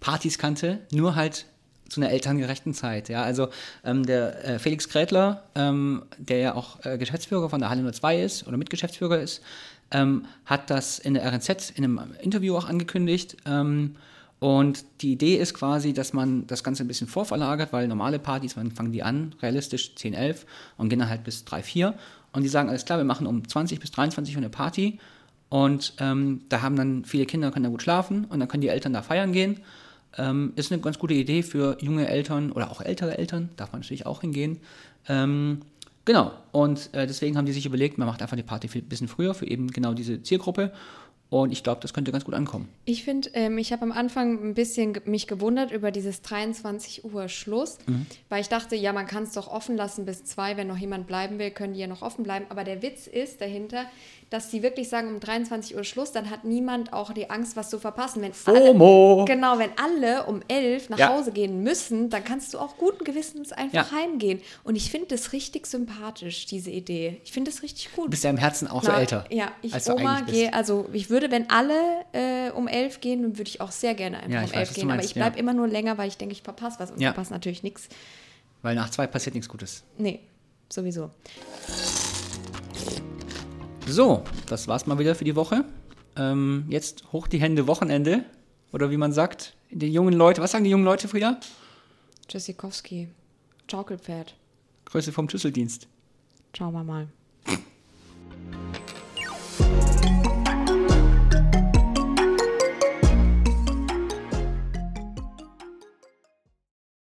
Partys 0.00 0.38
kannte, 0.38 0.80
nur 0.90 1.14
halt 1.14 1.46
zu 1.94 2.00
einer 2.00 2.10
elterngerechten 2.10 2.74
Zeit. 2.74 3.08
Ja, 3.08 3.22
also 3.22 3.48
ähm, 3.84 4.04
der 4.04 4.44
äh, 4.44 4.58
Felix 4.58 4.88
Krätler, 4.88 5.44
ähm, 5.54 6.02
der 6.18 6.38
ja 6.38 6.54
auch 6.54 6.84
äh, 6.84 6.98
Geschäftsführer 6.98 7.48
von 7.48 7.60
der 7.60 7.70
Halle 7.70 7.90
02 7.90 8.22
ist 8.22 8.46
oder 8.46 8.56
Mitgeschäftsführer 8.56 9.20
ist, 9.20 9.42
ähm, 9.90 10.26
hat 10.44 10.70
das 10.70 10.98
in 10.98 11.14
der 11.14 11.24
RNZ 11.24 11.70
in 11.76 11.84
einem 11.84 12.00
Interview 12.20 12.56
auch 12.56 12.68
angekündigt. 12.68 13.36
Ähm, 13.46 13.96
und 14.40 14.84
die 15.00 15.12
Idee 15.12 15.36
ist 15.36 15.54
quasi, 15.54 15.92
dass 15.92 16.12
man 16.12 16.46
das 16.46 16.64
Ganze 16.64 16.84
ein 16.84 16.88
bisschen 16.88 17.06
vorverlagert, 17.06 17.72
weil 17.72 17.88
normale 17.88 18.18
Partys, 18.18 18.56
wann 18.56 18.72
fangen 18.72 18.92
die 18.92 19.02
an? 19.02 19.34
Realistisch 19.40 19.94
10, 19.94 20.12
11 20.12 20.44
und 20.76 20.88
gehen 20.88 20.98
dann 20.98 21.08
halt 21.08 21.24
bis 21.24 21.44
3, 21.44 21.62
4. 21.62 21.94
Und 22.32 22.42
die 22.42 22.48
sagen, 22.48 22.68
alles 22.68 22.84
klar, 22.84 22.98
wir 22.98 23.04
machen 23.04 23.26
um 23.26 23.46
20 23.48 23.78
bis 23.78 23.92
23 23.92 24.34
Uhr 24.34 24.38
eine 24.38 24.50
Party. 24.50 24.98
Und 25.48 25.94
ähm, 25.98 26.42
da 26.48 26.62
haben 26.62 26.74
dann 26.74 27.04
viele 27.04 27.26
Kinder, 27.26 27.52
können 27.52 27.62
da 27.62 27.70
gut 27.70 27.82
schlafen 27.82 28.24
und 28.24 28.40
dann 28.40 28.48
können 28.48 28.62
die 28.62 28.68
Eltern 28.68 28.92
da 28.92 29.02
feiern 29.02 29.32
gehen. 29.32 29.60
Ähm, 30.16 30.52
ist 30.56 30.72
eine 30.72 30.80
ganz 30.80 30.98
gute 30.98 31.14
Idee 31.14 31.42
für 31.42 31.76
junge 31.80 32.08
Eltern 32.08 32.52
oder 32.52 32.70
auch 32.70 32.80
ältere 32.80 33.18
Eltern, 33.18 33.50
darf 33.56 33.72
man 33.72 33.80
natürlich 33.80 34.06
auch 34.06 34.20
hingehen. 34.20 34.58
Ähm, 35.08 35.62
genau, 36.04 36.32
und 36.52 36.90
äh, 36.92 37.06
deswegen 37.06 37.36
haben 37.36 37.46
die 37.46 37.52
sich 37.52 37.66
überlegt, 37.66 37.98
man 37.98 38.06
macht 38.06 38.22
einfach 38.22 38.36
die 38.36 38.42
Party 38.42 38.68
ein 38.74 38.84
bisschen 38.84 39.08
früher 39.08 39.34
für 39.34 39.46
eben 39.46 39.68
genau 39.68 39.92
diese 39.92 40.22
Zielgruppe. 40.22 40.72
Und 41.30 41.50
ich 41.50 41.64
glaube, 41.64 41.80
das 41.80 41.92
könnte 41.92 42.12
ganz 42.12 42.24
gut 42.24 42.34
ankommen. 42.34 42.68
Ich 42.84 43.02
finde, 43.02 43.30
ähm, 43.32 43.58
ich 43.58 43.72
habe 43.72 43.82
am 43.82 43.90
Anfang 43.90 44.50
ein 44.50 44.54
bisschen 44.54 44.96
mich 45.04 45.26
gewundert 45.26 45.72
über 45.72 45.90
dieses 45.90 46.22
23 46.22 47.04
Uhr 47.04 47.28
Schluss, 47.28 47.78
mhm. 47.86 48.06
weil 48.28 48.40
ich 48.40 48.48
dachte, 48.48 48.76
ja, 48.76 48.92
man 48.92 49.06
kann 49.06 49.24
es 49.24 49.32
doch 49.32 49.48
offen 49.48 49.76
lassen 49.76 50.04
bis 50.04 50.22
zwei, 50.24 50.56
wenn 50.56 50.68
noch 50.68 50.76
jemand 50.76 51.08
bleiben 51.08 51.40
will, 51.40 51.50
können 51.50 51.74
die 51.74 51.80
ja 51.80 51.88
noch 51.88 52.02
offen 52.02 52.22
bleiben. 52.22 52.46
Aber 52.50 52.62
der 52.62 52.82
Witz 52.82 53.08
ist 53.08 53.40
dahinter, 53.40 53.86
dass 54.34 54.50
sie 54.50 54.64
wirklich 54.64 54.88
sagen, 54.88 55.14
um 55.14 55.20
23 55.20 55.76
Uhr 55.76 55.84
Schluss, 55.84 56.10
dann 56.10 56.28
hat 56.28 56.42
niemand 56.42 56.92
auch 56.92 57.12
die 57.12 57.30
Angst, 57.30 57.54
was 57.54 57.70
zu 57.70 57.78
verpassen. 57.78 58.20
Wenn 58.20 58.32
FOMO! 58.32 59.18
Alle, 59.18 59.24
genau, 59.26 59.60
wenn 59.60 59.70
alle 59.80 60.24
um 60.24 60.42
11 60.48 60.90
nach 60.90 60.98
ja. 60.98 61.08
Hause 61.10 61.30
gehen 61.30 61.62
müssen, 61.62 62.10
dann 62.10 62.24
kannst 62.24 62.52
du 62.52 62.58
auch 62.58 62.76
guten 62.76 63.04
Gewissens 63.04 63.52
einfach 63.52 63.92
ja. 63.92 63.96
heimgehen. 63.96 64.40
Und 64.64 64.74
ich 64.74 64.90
finde 64.90 65.06
das 65.06 65.32
richtig 65.32 65.68
sympathisch, 65.68 66.46
diese 66.46 66.72
Idee. 66.72 67.20
Ich 67.24 67.30
finde 67.30 67.52
das 67.52 67.62
richtig 67.62 67.94
gut. 67.94 68.06
Du 68.06 68.10
bist 68.10 68.24
ja 68.24 68.30
im 68.30 68.36
Herzen 68.36 68.66
auch 68.66 68.82
Na, 68.82 68.90
so 68.90 68.96
älter. 68.98 69.24
Ja, 69.30 69.52
ich 69.62 69.72
Oma 69.88 70.22
gehe, 70.22 70.52
also 70.52 70.88
ich 70.92 71.10
würde, 71.10 71.30
wenn 71.30 71.48
alle 71.48 71.78
äh, 72.12 72.50
um 72.50 72.66
11 72.66 73.00
gehen, 73.00 73.22
dann 73.22 73.38
würde 73.38 73.48
ich 73.48 73.60
auch 73.60 73.70
sehr 73.70 73.94
gerne 73.94 74.16
einfach 74.16 74.30
ja, 74.30 74.40
um 74.40 74.52
11 74.52 74.52
weiß, 74.52 74.74
gehen. 74.74 74.88
Meinst, 74.88 74.98
Aber 74.98 75.06
ich 75.06 75.14
bleibe 75.14 75.38
immer 75.38 75.54
nur 75.54 75.68
länger, 75.68 75.96
weil 75.96 76.08
ich 76.08 76.16
denke, 76.16 76.32
ich 76.32 76.42
verpasse 76.42 76.80
was. 76.80 76.90
Und 76.90 77.00
verpasse 77.00 77.32
natürlich 77.32 77.62
nichts. 77.62 77.88
Weil 78.62 78.74
nach 78.74 78.90
zwei 78.90 79.06
passiert 79.06 79.36
nichts 79.36 79.48
Gutes. 79.48 79.84
Nee, 79.96 80.18
sowieso. 80.68 81.10
So, 83.86 84.24
das 84.46 84.66
war's 84.66 84.86
mal 84.86 84.98
wieder 84.98 85.14
für 85.14 85.24
die 85.24 85.36
Woche. 85.36 85.64
Ähm, 86.16 86.64
jetzt 86.68 87.12
hoch 87.12 87.26
die 87.28 87.40
Hände 87.40 87.66
Wochenende. 87.66 88.24
Oder 88.72 88.90
wie 88.90 88.96
man 88.96 89.12
sagt, 89.12 89.54
die 89.70 89.92
jungen 89.92 90.14
Leute, 90.14 90.42
was 90.42 90.52
sagen 90.52 90.64
die 90.64 90.70
jungen 90.70 90.84
Leute, 90.84 91.06
Frieda? 91.06 91.38
Tschüssikowski. 92.26 93.08
Schaukelpferd. 93.70 94.36
Größe 94.86 95.12
vom 95.12 95.28
Schlüsseldienst. 95.28 95.86
Schauen 96.56 96.72
wir 96.72 96.84
mal. 96.84 97.08